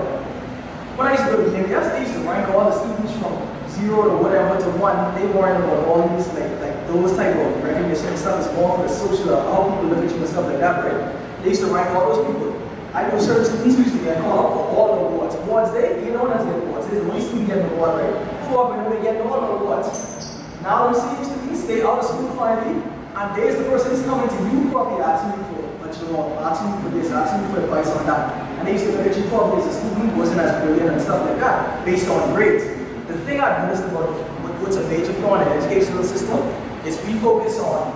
when 0.97 1.05
I 1.05 1.11
used 1.13 1.29
to 1.29 1.37
go 1.37 1.45
to 1.45 1.49
BMES, 1.53 1.93
they 1.93 2.01
used 2.09 2.17
to 2.17 2.25
rank 2.25 2.49
all 2.49 2.65
the 2.65 2.73
students 2.73 3.13
from 3.21 3.37
zero 3.69 4.09
to 4.09 4.17
whatever 4.17 4.57
to 4.57 4.69
one. 4.81 4.97
They 5.13 5.29
weren't 5.29 5.61
about 5.61 5.85
all 5.85 6.09
these 6.17 6.25
like 6.33 6.49
like 6.57 6.73
those 6.89 7.13
type 7.13 7.37
of 7.37 7.61
recognition 7.61 8.17
stuff. 8.17 8.41
It's 8.41 8.49
more 8.57 8.81
for 8.81 8.81
the 8.81 8.89
social, 8.89 9.29
uh, 9.29 9.45
how 9.45 9.69
people 9.69 9.93
look 9.93 10.01
at 10.01 10.09
you 10.09 10.25
and 10.25 10.29
stuff 10.33 10.49
like 10.49 10.57
that, 10.57 10.81
right? 10.81 11.45
They 11.45 11.53
used 11.53 11.61
to 11.61 11.69
rank 11.69 11.93
all 11.93 12.09
those 12.09 12.25
people. 12.25 12.57
I 12.97 13.05
know 13.05 13.21
certain 13.21 13.45
students 13.45 13.77
used 13.77 13.93
to 13.93 14.01
get 14.01 14.17
called 14.25 14.57
for 14.57 14.63
all 14.73 14.87
the 14.97 15.01
awards. 15.05 15.35
Awards 15.45 15.69
day, 15.77 16.01
you 16.01 16.17
know 16.17 16.25
what 16.25 16.33
the 16.33 16.49
awards. 16.49 16.89
There's 16.89 17.05
the 17.05 17.13
only 17.13 17.21
student 17.21 17.45
getting 17.45 17.69
an 17.69 17.77
award, 17.77 18.01
right? 18.01 18.49
Four 18.49 18.73
of 18.73 18.81
them 18.81 18.89
they 18.89 19.05
getting 19.05 19.21
all 19.21 19.37
the 19.37 19.53
awards. 19.61 19.93
Now 20.65 20.89
them 20.89 20.97
same 20.97 21.21
students, 21.21 21.61
they 21.69 21.85
out 21.85 22.01
of 22.01 22.05
school 22.09 22.33
finally, 22.33 22.81
and 23.19 23.35
there's 23.35 23.59
the 23.59 23.67
person 23.67 23.91
who's 23.91 24.05
coming 24.07 24.31
to 24.31 24.39
you 24.47 24.71
probably 24.71 25.03
asking 25.03 25.35
you 25.35 25.43
for 25.51 25.59
a 25.83 25.91
job, 25.91 26.39
asking 26.39 26.71
you 26.71 26.79
for 26.79 26.89
this, 26.95 27.11
asking 27.11 27.43
you 27.43 27.49
for 27.53 27.59
advice 27.67 27.91
on 27.91 28.05
that. 28.07 28.31
And 28.57 28.65
they 28.65 28.79
used 28.79 28.85
to 28.85 28.95
look 28.95 29.05
at 29.05 29.17
you 29.17 29.25
oh, 29.25 29.29
probably 29.29 29.59
as 29.59 29.67
a 29.67 29.75
student 29.75 30.15
wasn't 30.15 30.39
as 30.39 30.63
brilliant 30.63 30.95
and 30.95 31.01
stuff 31.01 31.27
like 31.27 31.35
that, 31.43 31.83
based 31.83 32.07
on 32.07 32.33
grades. 32.33 32.63
The 33.11 33.19
thing 33.27 33.41
I've 33.41 33.67
noticed 33.67 33.83
about 33.91 34.15
what's 34.63 34.77
a 34.77 34.87
major 34.87 35.11
flaw 35.19 35.35
in 35.35 35.43
the 35.43 35.51
educational 35.51 36.03
system 36.03 36.39
is 36.87 36.95
we 37.03 37.19
focus 37.19 37.59
on, 37.59 37.91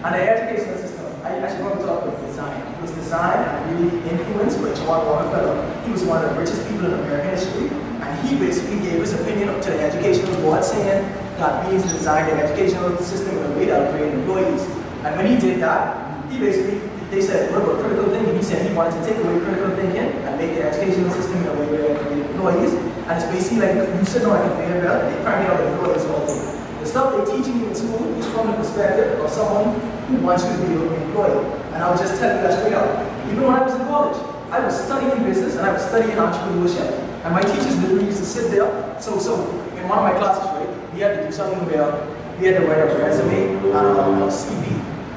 on 0.00 0.12
the 0.16 0.24
educational 0.24 0.80
system. 0.80 1.04
I 1.20 1.36
actually 1.36 1.64
want 1.68 1.80
to 1.80 1.84
talk 1.84 2.08
about 2.08 2.16
design. 2.24 2.56
It 2.56 2.80
was 2.80 2.92
designed 2.92 3.44
and 3.44 3.60
really 3.76 4.08
influenced 4.08 4.56
by 4.62 4.72
John 4.72 5.04
Rockefeller. 5.04 5.84
He 5.84 5.92
was 5.92 6.02
one 6.04 6.24
of 6.24 6.32
the 6.32 6.40
richest 6.40 6.64
people 6.70 6.86
in 6.86 6.94
American 6.96 7.28
history, 7.28 7.68
and 7.68 8.10
he 8.24 8.38
basically 8.40 8.80
gave 8.80 9.04
his 9.04 9.12
opinion 9.12 9.52
to 9.52 9.68
the 9.68 9.80
educational 9.84 10.32
board 10.40 10.64
saying 10.64 11.04
that 11.38 11.66
we 11.66 11.76
need 11.76 11.82
to 11.82 11.88
design 11.88 12.26
the 12.30 12.42
educational 12.42 12.96
system 12.98 13.36
in 13.36 13.52
a 13.52 13.56
way 13.56 13.66
that 13.66 13.92
create 13.92 14.14
employees. 14.14 14.62
And 15.04 15.16
when 15.16 15.26
he 15.26 15.36
did 15.38 15.60
that, 15.60 16.06
he 16.30 16.38
basically, 16.38 16.80
they 17.10 17.20
said, 17.20 17.52
what 17.52 17.62
about 17.62 17.80
critical 17.80 18.10
thinking? 18.10 18.36
He 18.36 18.42
said 18.42 18.66
he 18.66 18.74
wanted 18.74 18.98
to 18.98 19.02
take 19.06 19.22
away 19.22 19.38
critical 19.40 19.70
thinking 19.76 20.08
and 20.26 20.38
make 20.38 20.56
the 20.56 20.64
educational 20.64 21.10
system 21.10 21.42
in 21.42 21.48
a 21.48 21.54
way 21.54 21.66
where 21.70 21.98
create 22.02 22.26
employees. 22.26 22.72
And 23.06 23.12
it's 23.14 23.30
basically 23.30 23.68
like 23.68 23.76
you 23.76 24.04
sit 24.04 24.24
on 24.24 24.34
a 24.34 24.42
conveyor 24.48 24.82
belt 24.82 25.12
they 25.12 25.22
crank 25.22 25.48
out 25.48 25.58
the 25.58 25.68
employees 25.72 26.04
all 26.10 26.26
day. 26.26 26.40
The 26.80 26.86
stuff 26.86 27.14
they're 27.14 27.36
teaching 27.36 27.60
you 27.60 27.68
in 27.68 27.74
school 27.74 28.02
is 28.18 28.26
from 28.32 28.50
the 28.50 28.56
perspective 28.56 29.20
of 29.20 29.30
someone 29.30 29.78
who 30.08 30.16
wants 30.24 30.44
you 30.44 30.50
to 30.50 30.58
be 30.66 30.74
an 30.74 31.02
employee. 31.06 31.44
And 31.76 31.84
I 31.84 31.90
was 31.90 32.00
just 32.00 32.18
telling 32.18 32.42
you 32.42 32.48
that 32.48 32.58
straight 32.58 32.74
up. 32.74 32.88
Even 33.30 33.44
when 33.44 33.54
I 33.54 33.62
was 33.62 33.74
in 33.74 33.86
college, 33.86 34.16
I 34.50 34.64
was 34.64 34.72
studying 34.72 35.22
business 35.24 35.56
and 35.56 35.66
I 35.66 35.72
was 35.72 35.82
studying 35.82 36.16
entrepreneurship. 36.16 36.90
And 37.26 37.34
my 37.34 37.42
teachers 37.42 37.76
literally 37.82 38.06
used 38.06 38.18
to 38.18 38.24
sit 38.24 38.50
there. 38.50 38.66
So, 39.00 39.18
so 39.18 39.34
in 39.76 39.88
one 39.88 39.98
of 39.98 40.04
my 40.06 40.14
classes, 40.18 40.55
we 40.96 41.02
had 41.02 41.20
to 41.20 41.26
do 41.26 41.30
something 41.32 41.60
where 41.68 41.92
we 42.40 42.46
had 42.48 42.56
to 42.56 42.66
write 42.66 42.80
a 42.80 42.96
resume 42.96 43.52
and 43.52 44.22
a 44.24 44.32
CV 44.32 44.64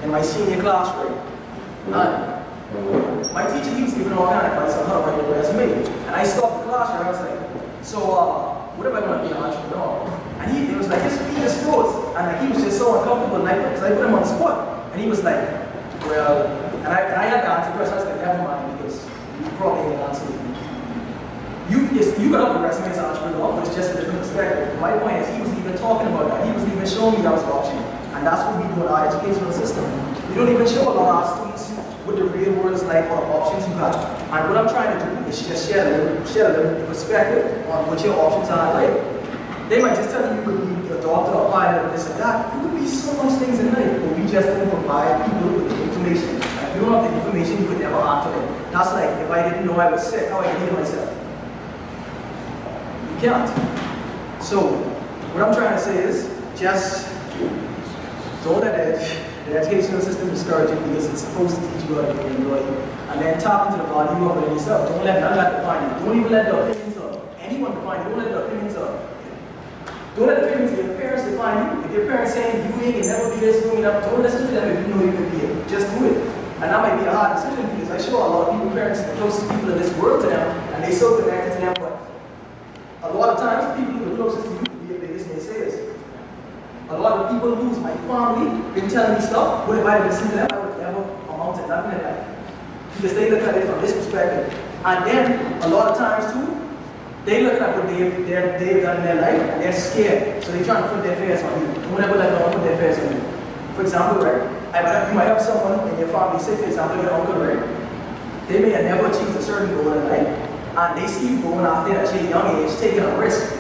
in 0.03 0.12
my 0.12 0.21
senior 0.21 0.59
class, 0.59 0.91
right? 0.91 2.36
And 2.75 3.33
my 3.33 3.48
teacher, 3.48 3.74
he 3.74 3.83
was 3.83 3.93
giving 3.93 4.12
all 4.12 4.27
kind 4.27 4.45
of 4.45 4.59
advice 4.59 4.75
on 4.75 4.88
how 4.88 5.00
to 5.00 5.07
write 5.07 5.24
a 5.24 5.31
resume. 5.31 5.88
And 6.03 6.15
I 6.15 6.25
stopped 6.25 6.65
the 6.65 6.71
class 6.71 6.91
and 6.91 7.07
I 7.07 7.09
was 7.09 7.19
like, 7.24 7.86
so 7.86 8.12
uh, 8.12 8.75
what 8.75 8.88
if 8.88 8.93
I 8.93 9.00
want 9.07 9.24
to 9.24 9.29
be 9.29 9.33
an 9.33 9.41
entrepreneur? 9.41 10.03
And 10.43 10.51
he, 10.51 10.67
it 10.67 10.77
was 10.77 10.89
like 10.89 11.01
his 11.01 11.15
feet 11.17 11.38
just 11.48 11.63
froze. 11.63 11.95
And 12.19 12.27
like 12.27 12.41
he 12.43 12.51
was 12.51 12.62
just 12.62 12.77
so 12.77 13.00
uncomfortable. 13.00 13.39
And 13.39 13.48
I, 13.48 13.55
because 13.55 13.83
I 13.83 13.95
put 13.95 14.03
him 14.03 14.13
on 14.15 14.21
the 14.21 14.36
spot. 14.36 14.91
And 14.91 15.01
he 15.01 15.07
was 15.07 15.24
like, 15.24 15.39
well, 16.12 16.43
and 16.83 16.88
I, 16.91 17.00
and 17.07 17.15
I 17.15 17.24
had 17.24 17.41
to 17.41 17.50
answer 17.55 17.71
question. 17.71 17.95
I 17.95 18.03
was 18.03 18.05
like, 18.05 18.19
never 18.19 18.43
mind, 18.43 18.83
because 18.83 19.07
you 19.39 19.48
probably 19.55 19.95
ain't 19.95 20.03
answer 20.03 20.38
you 21.96 22.31
got 22.31 22.53
the 22.53 22.60
resume 22.62 22.89
as 22.89 22.98
an 22.98 23.05
entrepreneur, 23.05 23.53
but 23.53 23.65
it's 23.65 23.75
just 23.75 23.91
a 23.91 24.01
different 24.01 24.19
perspective. 24.19 24.79
My 24.79 24.98
point 25.00 25.17
is, 25.17 25.27
he 25.34 25.41
wasn't 25.41 25.60
even 25.60 25.77
talking 25.77 26.08
about 26.08 26.29
that. 26.29 26.46
He 26.46 26.51
wasn't 26.53 26.74
even 26.74 26.86
showing 26.86 27.15
me 27.17 27.22
that 27.24 27.34
was 27.34 27.43
an 27.43 27.50
option. 27.50 27.77
And 28.13 28.27
that's 28.27 28.46
what 28.46 28.62
we 28.62 28.67
do 28.75 28.81
in 28.84 28.88
our 28.88 29.08
educational 29.08 29.51
system. 29.51 29.86
We 30.29 30.36
don't 30.36 30.50
even 30.53 30.67
show 30.67 30.86
a 30.86 30.93
lot 30.93 31.10
of 31.10 31.15
our 31.17 31.25
students 31.34 31.74
what 32.05 32.15
the 32.15 32.25
real 32.25 32.53
world 32.62 32.74
is 32.74 32.84
like, 32.84 33.10
what 33.10 33.24
options 33.25 33.65
you 33.67 33.74
got. 33.75 33.93
And 34.29 34.50
what 34.50 34.58
I'm 34.58 34.69
trying 34.69 34.93
to 34.93 35.00
do 35.01 35.29
is 35.29 35.41
just 35.41 35.69
share 35.69 35.81
a 35.81 35.89
little, 35.89 36.25
share 36.25 36.46
a 36.50 36.53
little 36.53 36.86
perspective 36.86 37.65
on 37.69 37.88
what 37.88 38.03
your 38.03 38.13
options 38.17 38.50
are 38.50 38.69
in 38.69 38.74
life. 38.86 39.69
They 39.69 39.81
might 39.81 39.96
just 39.96 40.10
tell 40.10 40.25
you 40.25 40.41
you 40.41 40.46
could 40.46 40.62
be 40.65 40.89
a 40.93 41.01
doctor, 41.01 41.38
a 41.38 41.50
pilot, 41.50 41.91
this 41.93 42.10
and 42.10 42.19
that. 42.19 42.53
You 42.53 42.69
could 42.69 42.79
be 42.81 42.88
so 42.88 43.13
much 43.22 43.38
things 43.38 43.60
in 43.60 43.74
life, 43.74 44.01
but 44.01 44.17
we 44.17 44.25
just 44.29 44.48
don't 44.48 44.69
provide 44.69 45.25
people 45.25 45.58
with 45.58 45.69
the 45.69 45.77
information. 45.84 46.38
If 46.38 46.75
you 46.75 46.81
don't 46.81 46.93
have 46.98 47.10
the 47.10 47.17
information, 47.17 47.62
you 47.62 47.67
could 47.69 47.79
never 47.79 47.98
act 47.98 48.29
on 48.29 48.34
it. 48.38 48.72
That's 48.74 48.93
like 48.93 49.10
if 49.22 49.29
I 49.29 49.50
didn't 49.50 49.65
know 49.65 49.77
I 49.77 49.89
was 49.91 50.01
sick, 50.05 50.29
how 50.29 50.39
I 50.39 50.50
heal 50.60 50.74
myself. 50.74 51.18
Can't. 53.19 53.51
So, 54.41 54.71
what 55.35 55.43
I'm 55.43 55.53
trying 55.53 55.75
to 55.75 55.83
say 55.83 56.03
is, 56.03 56.31
just 56.55 57.11
don't 58.45 58.61
let 58.61 58.79
the, 58.79 59.51
the 59.51 59.59
educational 59.59 59.99
system 59.99 60.29
discourage 60.29 60.69
you 60.69 60.79
because 60.88 61.05
it's 61.11 61.21
supposed 61.27 61.59
to 61.59 61.61
teach 61.61 61.89
you 61.89 61.95
how 61.95 62.07
to 62.07 62.13
be 62.13 62.23
employee. 62.35 62.63
And 63.11 63.19
then 63.19 63.38
tap 63.39 63.67
into 63.67 63.83
the 63.83 63.89
value 63.91 64.23
of 64.23 64.41
it 64.41 64.53
yourself. 64.53 64.88
Don't 64.88 65.03
let 65.03 65.19
none 65.19 65.33
of 65.33 65.35
that 65.35 65.57
define 65.57 65.83
you. 65.83 66.05
Don't 66.05 66.19
even 66.19 66.31
let 66.31 66.45
the 66.45 66.63
opinions 66.63 66.97
of 66.97 67.19
anyone 67.39 67.75
define 67.75 68.07
you. 68.07 68.15
Don't 68.15 68.19
let 68.19 68.31
the 68.31 68.45
opinions 68.45 68.75
of 68.75 69.09
don't 70.15 70.27
let 70.27 70.41
the 70.41 70.47
opinions 70.47 70.79
of 70.79 70.85
your 70.85 70.95
parents 70.95 71.23
define 71.23 71.59
you. 71.59 71.85
If 71.85 71.91
your 71.91 72.05
parents 72.07 72.33
saying 72.33 72.55
you 72.55 72.81
ain't 72.83 73.03
can 73.03 73.07
never 73.07 73.33
be 73.35 73.39
this, 73.41 73.63
doing 73.63 73.81
that, 73.81 74.03
don't 74.03 74.23
listen 74.23 74.47
to 74.47 74.51
them 74.53 74.67
if 74.69 74.88
you 74.88 74.95
know 74.95 75.03
you 75.03 75.11
can 75.11 75.29
be 75.31 75.45
it. 75.45 75.67
Just 75.67 75.88
do 75.97 76.05
it. 76.07 76.17
And 76.59 76.71
that 76.71 76.81
might 76.81 76.99
be 76.99 77.05
a 77.07 77.11
hard 77.11 77.35
decision 77.35 77.67
because 77.75 77.91
I 77.91 78.09
show 78.09 78.17
a 78.17 78.27
lot 78.27 78.47
of 78.49 78.55
people, 78.55 78.71
parents, 78.71 79.01
the 79.01 79.13
closest 79.15 79.49
people 79.51 79.71
in 79.71 79.77
this 79.77 79.93
world 79.95 80.23
to 80.23 80.29
them, 80.29 80.47
and 80.73 80.83
they 80.83 80.91
so 80.91 81.21
connected 81.21 81.55
to 81.55 81.59
them, 81.61 81.88
a 83.09 83.13
lot 83.17 83.29
of 83.29 83.39
times 83.39 83.79
people 83.79 83.93
who 83.99 84.13
are 84.13 84.15
closest 84.15 84.45
to 84.45 84.53
you 84.53 84.79
be 84.79 84.93
your 84.93 84.99
biggest 84.99 85.25
naysayers. 85.27 85.95
A 86.89 86.97
lot 86.97 87.25
of 87.25 87.31
people 87.31 87.49
lose 87.49 87.77
my 87.79 87.95
family 88.07 88.49
been 88.73 88.89
telling 88.89 89.19
me 89.19 89.25
stuff. 89.25 89.67
What 89.67 89.79
if 89.79 89.85
I 89.85 90.05
listened 90.07 90.29
to 90.31 90.35
them? 90.37 90.47
I 90.51 90.59
would 90.59 90.77
never 90.77 91.01
amount 91.29 91.57
to 91.57 91.67
nothing 91.67 91.99
in 91.99 92.03
life. 92.05 92.27
Because 92.95 93.13
they 93.13 93.29
look 93.31 93.41
at 93.41 93.57
it 93.57 93.65
from 93.65 93.81
this 93.81 93.93
perspective. 93.93 94.53
And 94.85 95.05
then 95.05 95.61
a 95.63 95.67
lot 95.67 95.91
of 95.91 95.97
times 95.97 96.31
too, 96.33 96.55
they 97.25 97.43
look 97.43 97.61
at 97.61 97.75
what 97.75 97.87
they've, 97.87 98.25
they're, 98.27 98.59
they've 98.59 98.81
done 98.83 98.97
in 98.97 99.03
their 99.03 99.21
life 99.21 99.41
and 99.41 99.61
they're 99.61 99.73
scared. 99.73 100.43
So 100.43 100.51
they 100.51 100.63
try 100.63 100.81
to 100.81 100.87
put 100.87 101.03
their 101.03 101.15
fears 101.17 101.43
on 101.43 101.61
you. 101.61 101.67
Don't 101.89 102.01
ever 102.01 102.17
let 102.17 102.31
them 102.31 102.51
put 102.51 102.63
their 102.63 102.77
fears 102.77 102.97
on 102.99 103.13
you. 103.15 103.21
For 103.75 103.81
example, 103.81 104.23
right? 104.23 104.59
You 105.09 105.15
might 105.15 105.25
have 105.25 105.41
someone 105.41 105.87
in 105.89 105.99
your 105.99 106.09
family, 106.09 106.39
say 106.41 106.55
for 106.55 106.65
example 106.65 107.01
your 107.01 107.13
uncle, 107.13 107.41
right? 107.41 107.57
They 108.47 108.59
may 108.61 108.69
have 108.71 108.85
never 108.85 109.07
achieved 109.07 109.35
a 109.35 109.41
certain 109.41 109.75
goal 109.75 109.93
in 109.93 110.05
life, 110.09 110.48
and 110.77 110.97
they 110.97 111.07
see 111.07 111.35
you 111.35 111.41
going 111.41 111.65
out 111.65 111.88
there 111.88 111.99
at 111.99 112.13
a 112.13 112.29
young 112.29 112.63
age, 112.63 112.77
taking 112.79 112.99
a 112.99 113.17
risk 113.19 113.55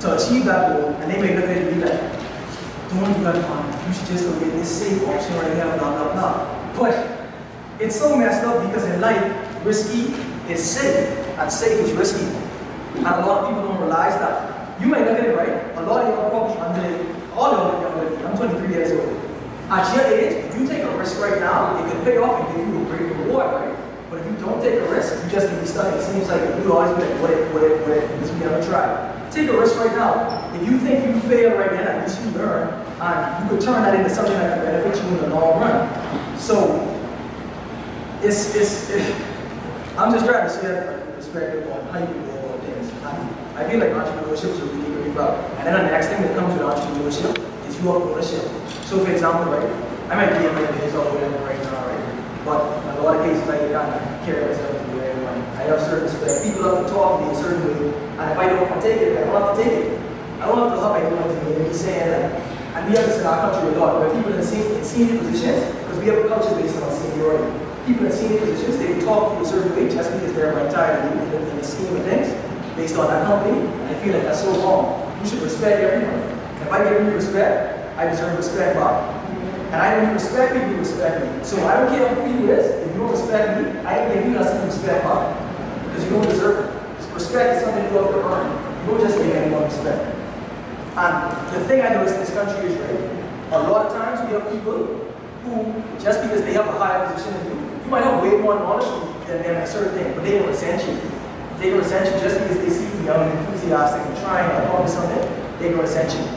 to 0.00 0.14
achieve 0.14 0.44
that 0.44 0.72
goal, 0.72 0.90
and 1.00 1.10
they 1.10 1.20
may 1.20 1.34
look 1.34 1.44
at 1.44 1.74
be 1.74 1.80
like, 1.80 2.00
don't 2.90 3.12
do 3.14 3.24
that, 3.24 3.34
man. 3.34 3.88
You 3.88 3.94
should 3.94 4.06
just 4.06 4.24
go 4.24 4.38
get 4.38 4.52
this 4.52 4.70
safe 4.70 5.02
option 5.08 5.34
right 5.36 5.54
here, 5.54 5.78
blah, 5.78 5.90
blah, 5.96 6.12
blah. 6.12 6.72
But 6.78 7.28
it's 7.80 7.96
so 7.96 8.16
messed 8.16 8.44
up 8.44 8.64
because 8.66 8.84
in 8.84 9.00
life, 9.00 9.22
risky 9.64 10.12
is 10.52 10.62
safe, 10.62 11.08
and 11.38 11.50
safe 11.50 11.80
is 11.80 11.92
risky. 11.92 12.26
And 12.96 13.06
a 13.06 13.26
lot 13.26 13.44
of 13.44 13.48
people 13.48 13.62
don't 13.68 13.80
realize 13.80 14.14
that. 14.20 14.80
You 14.80 14.86
might 14.86 15.04
look 15.06 15.18
at 15.18 15.24
it 15.26 15.36
right, 15.36 15.76
a 15.76 15.82
lot 15.82 16.02
of 16.02 16.08
you 16.08 16.14
are 16.14 16.30
probably 16.30 16.56
under, 16.58 17.32
all 17.34 17.54
of 17.54 17.80
you 17.80 17.86
are 17.86 17.98
younger. 17.98 18.26
I'm 18.26 18.36
23 18.36 18.68
years 18.68 18.92
old. 18.92 19.20
At 19.70 19.96
your 19.96 20.04
age, 20.06 20.54
you 20.54 20.68
take 20.68 20.82
a 20.82 20.98
risk 20.98 21.18
right 21.20 21.40
now, 21.40 21.82
it 21.84 21.90
can 21.90 22.04
pay 22.04 22.18
off 22.18 22.46
and 22.46 22.56
give 22.56 22.68
you 22.68 22.82
a 22.82 22.84
great 22.84 23.16
reward, 23.16 23.46
right? 23.54 23.73
But 24.14 24.22
if 24.22 24.30
you 24.30 24.46
don't 24.46 24.62
take 24.62 24.78
a 24.78 24.88
risk, 24.92 25.24
you 25.24 25.28
just 25.28 25.50
be 25.58 25.66
stuck. 25.66 25.92
It 25.92 26.02
seems 26.02 26.28
like 26.28 26.40
you 26.62 26.72
always 26.72 26.94
be 26.94 27.02
like, 27.02 27.20
what 27.20 27.30
if, 27.32 27.52
what 27.52 27.64
if, 27.64 27.82
what 27.82 27.98
if, 27.98 28.08
because 28.12 28.30
you 28.30 28.38
never 28.38 28.64
try. 28.64 29.10
Take 29.32 29.48
a 29.48 29.58
risk 29.58 29.74
right 29.74 29.90
now. 29.90 30.54
If 30.54 30.62
you 30.70 30.78
think 30.78 31.04
you 31.04 31.20
fail 31.22 31.58
right 31.58 31.72
now, 31.72 31.82
at 31.82 32.06
least 32.06 32.22
you 32.22 32.30
learn, 32.38 32.70
and 33.00 33.42
you 33.42 33.50
could 33.50 33.60
turn 33.60 33.82
that 33.82 33.98
into 33.98 34.08
something 34.08 34.38
that 34.38 34.54
can 34.54 34.66
benefit 34.66 35.02
you 35.02 35.18
in 35.18 35.30
the 35.30 35.34
long 35.34 35.60
run. 35.60 36.38
So, 36.38 36.78
it's, 38.22 38.54
it's, 38.54 38.90
it, 38.90 39.02
I'm 39.98 40.12
just 40.12 40.26
trying 40.26 40.46
to 40.46 40.60
share 40.62 41.00
a 41.00 41.12
perspective 41.16 41.68
on 41.72 41.84
how 41.86 41.98
you 41.98 42.06
can 42.06 42.26
go 42.26 42.38
about 42.38 42.60
things. 42.66 42.92
I, 43.02 43.68
feel 43.68 43.80
like 43.80 43.90
entrepreneurship 43.90 44.54
is 44.54 44.60
a 44.60 44.66
really 44.66 44.94
great 44.94 45.16
route. 45.16 45.42
And 45.58 45.66
then 45.66 45.74
the 45.74 45.90
next 45.90 46.06
thing 46.06 46.22
that 46.22 46.38
comes 46.38 46.54
with 46.54 46.62
entrepreneurship 46.62 47.66
is 47.66 47.82
your 47.82 48.00
ownership. 48.00 48.46
So 48.86 49.04
for 49.04 49.10
example, 49.10 49.50
right, 49.50 49.66
I 50.08 50.14
might 50.14 50.38
be 50.38 50.46
in 50.46 50.54
my 50.54 50.70
days 50.78 50.94
or 50.94 51.02
whatever 51.02 51.44
right 51.44 51.58
now, 51.64 51.86
right? 51.88 52.44
But 52.44 52.84
in 52.84 52.98
a 52.98 53.02
lot 53.02 53.16
of 53.16 53.24
cases 53.24 53.48
I 53.48 53.58
kind 53.72 53.94
of 53.94 54.13
carry 54.24 54.48
myself 54.48 54.72
to 54.72 54.90
the 54.90 54.96
way 54.98 55.12
I 55.12 55.14
want. 55.22 55.36
I 55.60 55.62
have 55.68 55.80
certain 55.80 56.04
respect. 56.08 56.44
People 56.44 56.62
have 56.64 56.86
to 56.86 56.92
talk 56.92 57.20
to 57.20 57.26
me 57.26 57.32
a 57.32 57.36
certain 57.36 57.60
way. 57.68 57.92
And 58.16 58.26
if 58.32 58.38
I 58.38 58.46
don't 58.48 58.60
want 58.64 58.80
to 58.80 58.82
take 58.82 59.00
it, 59.00 59.18
I 59.18 59.24
don't 59.24 59.36
have 59.36 59.56
to 59.56 59.62
take 59.62 59.72
it. 59.72 60.00
I 60.40 60.46
don't 60.48 60.58
have 60.58 60.72
to 60.72 60.80
help 60.80 60.96
anyone 60.96 61.28
to 61.28 61.36
me 61.44 61.56
and 61.56 61.68
be 61.68 61.74
saying. 61.74 62.32
And 62.74 62.80
we 62.88 62.96
have 62.96 63.06
this 63.06 63.20
in 63.20 63.26
our 63.26 63.38
country 63.52 63.70
a 63.70 63.78
lot, 63.78 64.00
where 64.00 64.10
people 64.10 64.32
in 64.32 64.42
senior, 64.42 64.78
in 64.78 64.84
senior 64.84 65.18
positions, 65.20 65.62
because 65.78 65.98
we 66.00 66.06
have 66.10 66.18
a 66.24 66.28
culture 66.28 66.56
based 66.56 66.76
on 66.82 66.90
seniority. 66.90 67.46
People 67.86 68.06
in 68.06 68.12
senior 68.12 68.40
positions, 68.40 68.78
they 68.78 68.98
talk 69.04 69.36
to 69.36 69.44
a 69.44 69.46
certain 69.46 69.70
way 69.76 69.88
just 69.88 70.10
because 70.10 70.32
they're 70.32 70.56
retired 70.56 71.04
in, 71.12 71.18
in, 71.32 71.48
in 71.48 71.56
the 71.56 71.64
scheme 71.64 71.94
of 71.94 72.02
things, 72.02 72.32
based 72.74 72.96
on 72.96 73.06
that 73.06 73.26
company. 73.28 73.60
And 73.60 73.88
I 73.92 73.94
feel 74.02 74.14
like 74.14 74.24
that's 74.24 74.40
so 74.40 74.50
wrong. 74.64 75.04
You 75.22 75.28
should 75.28 75.42
respect 75.42 75.80
everyone. 75.80 76.18
If 76.64 76.72
I 76.72 76.82
give 76.82 77.06
you 77.06 77.12
respect, 77.12 77.96
I 77.96 78.08
deserve 78.08 78.36
respect 78.36 78.74
back. 78.74 79.24
And 79.70 79.76
I 79.76 79.96
don't 79.96 80.14
respect 80.14 80.54
people 80.54 80.68
who 80.68 80.78
respect 80.78 81.22
me. 81.22 81.44
So 81.44 81.64
I 81.66 81.78
don't 81.78 81.88
care 81.94 82.08
who 82.14 82.44
you 82.44 82.52
is. 82.52 82.83
You 82.94 83.00
don't 83.00 83.10
respect 83.10 83.58
me, 83.58 83.80
I 83.82 83.94
can 84.06 84.14
give 84.14 84.26
you 84.30 84.38
that 84.38 84.46
same 84.46 84.66
respect 84.66 85.02
back. 85.02 85.34
Because 85.90 86.04
you 86.04 86.10
don't 86.10 86.28
deserve 86.30 86.62
it. 86.62 87.12
Respect 87.12 87.56
is 87.58 87.62
something 87.66 87.84
you 87.90 87.98
have 87.98 88.10
to 88.10 88.22
earn. 88.22 88.46
You 88.86 88.90
don't 88.94 89.00
just 89.02 89.18
give 89.18 89.34
anyone 89.34 89.64
respect. 89.64 90.14
And 90.94 91.14
the 91.50 91.58
thing 91.66 91.82
I 91.82 91.90
notice 91.90 92.14
in 92.14 92.20
this 92.20 92.30
country 92.30 92.70
is 92.70 92.78
right. 92.78 93.02
A 93.50 93.66
lot 93.66 93.86
of 93.86 93.92
times 93.92 94.22
we 94.26 94.38
have 94.38 94.46
people 94.46 95.10
who, 95.42 95.74
just 95.98 96.22
because 96.22 96.42
they 96.42 96.54
have 96.54 96.70
a 96.70 96.78
higher 96.78 97.10
position 97.10 97.34
than 97.34 97.50
you, 97.50 97.82
you 97.82 97.90
might 97.90 98.04
have 98.04 98.22
way 98.22 98.38
more 98.38 98.54
knowledge 98.54 98.86
than 99.26 99.42
them 99.42 99.56
in 99.58 99.62
a 99.62 99.66
certain 99.66 99.98
thing, 99.98 100.14
but 100.14 100.22
they 100.22 100.38
don't 100.38 100.46
resent 100.46 100.78
you. 100.86 100.94
They 101.58 101.70
don't 101.70 101.82
resent 101.82 102.06
you 102.06 102.20
just 102.22 102.38
because 102.38 102.58
they 102.62 102.70
see 102.70 102.86
you 102.86 103.10
young 103.10 103.26
and 103.26 103.38
enthusiastic 103.42 104.06
and 104.06 104.16
trying 104.22 104.46
to 104.48 104.66
accomplish 104.70 104.94
something, 104.94 105.18
they 105.58 105.70
don't 105.70 105.82
resent 105.82 106.14
you. 106.14 106.30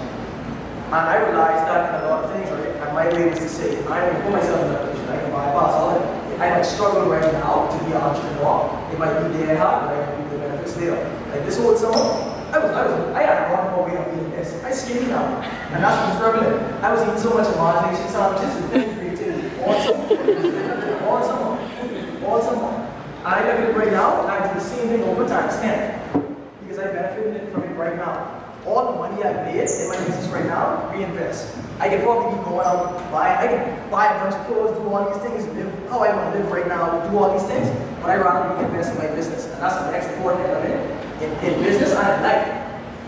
And 0.89 1.05
I 1.05 1.21
realized 1.21 1.69
that 1.69 1.93
in 1.93 2.01
a 2.01 2.09
lot 2.09 2.25
of 2.25 2.31
things, 2.33 2.49
right? 2.49 2.73
And 2.81 2.93
my 2.97 3.13
way 3.13 3.29
was 3.29 3.37
to 3.39 3.49
say, 3.49 3.77
I 3.85 4.09
can 4.09 4.21
put 4.23 4.31
myself 4.41 4.65
in 4.65 4.73
that 4.73 4.89
position, 4.89 5.09
I 5.09 5.21
can 5.21 5.31
bypass 5.31 5.73
all 5.77 6.01
it. 6.01 6.16
I 6.37 6.51
might 6.51 6.61
struggle 6.61 7.09
right 7.09 7.33
now 7.33 7.67
to 7.67 7.83
be 7.83 7.91
an 7.91 7.97
entrepreneur. 7.97 8.69
It 8.93 8.99
might 8.99 9.27
be 9.27 9.37
there 9.37 9.57
hard, 9.57 9.89
but 9.89 9.97
I 9.97 10.05
can 10.05 10.23
do 10.23 10.29
the 10.29 10.37
benefits 10.37 10.73
there. 10.75 10.93
Like 11.31 11.43
this 11.45 11.57
whole 11.57 11.75
summer, 11.75 11.97
I 11.97 12.59
was, 12.59 12.71
I 12.71 12.85
was, 12.85 13.15
I 13.15 13.21
had 13.23 13.49
a 13.49 13.53
lot 13.53 13.75
more 13.75 13.87
weight 13.89 13.97
on 13.97 14.13
eating 14.13 14.29
this. 14.29 14.63
I 14.63 14.71
skinny 14.71 15.07
now. 15.07 15.41
And 15.73 15.83
that's 15.83 15.97
what's 15.97 16.17
struggling. 16.17 16.61
I 16.83 16.93
was 16.93 17.01
eating 17.01 17.17
so 17.17 17.33
much 17.33 17.47
imagination 17.53 18.07
sandwiches 18.13 18.53
and 18.69 18.97
creativity 18.99 19.49
all 19.65 19.81
summer. 19.81 21.09
all 21.09 21.23
summer. 21.25 22.25
All 22.27 22.41
summer. 22.41 22.89
I 23.25 23.43
look 23.49 23.69
it 23.69 23.75
right 23.75 23.91
now, 23.91 24.21
and 24.21 24.31
I 24.31 24.47
do 24.47 24.59
the 24.59 24.63
same 24.63 24.89
thing 24.89 25.03
over 25.03 25.27
times 25.27 25.55
10. 25.55 26.37
Because 26.61 26.77
I 26.77 26.91
benefited 26.93 27.51
from 27.51 27.63
it 27.63 27.73
right 27.73 27.95
now 27.95 28.46
all 28.67 28.91
the 28.91 28.97
money 28.99 29.23
I 29.23 29.31
made 29.47 29.63
in 29.63 29.87
my 29.87 29.95
business 30.03 30.27
right 30.27 30.45
now, 30.45 30.91
reinvest. 30.91 31.55
I 31.79 31.87
can 31.87 32.01
probably 32.01 32.35
be 32.35 32.43
going 32.43 32.67
out, 32.67 32.99
buy, 33.11 33.31
I 33.31 33.47
can 33.47 33.89
buy 33.89 34.11
a 34.11 34.19
bunch 34.19 34.35
of 34.35 34.45
clothes, 34.47 34.75
do 34.75 34.89
all 34.91 35.07
these 35.07 35.21
things, 35.23 35.47
live 35.55 35.71
how 35.87 36.03
I 36.03 36.13
want 36.13 36.33
to 36.33 36.39
live 36.39 36.51
right 36.51 36.67
now, 36.67 37.07
do 37.07 37.17
all 37.17 37.31
these 37.31 37.47
things, 37.47 37.71
but 38.01 38.09
I 38.09 38.17
rather 38.17 38.59
reinvest 38.59 38.91
in 38.91 38.97
my 38.97 39.07
business. 39.15 39.45
And 39.45 39.61
that's 39.61 39.79
the 39.79 39.91
next 39.91 40.11
important 40.17 40.43
element 40.51 40.83
in, 41.23 41.31
in 41.47 41.63
business 41.63 41.95
and 41.95 42.07
in 42.11 42.19
life. 42.27 42.43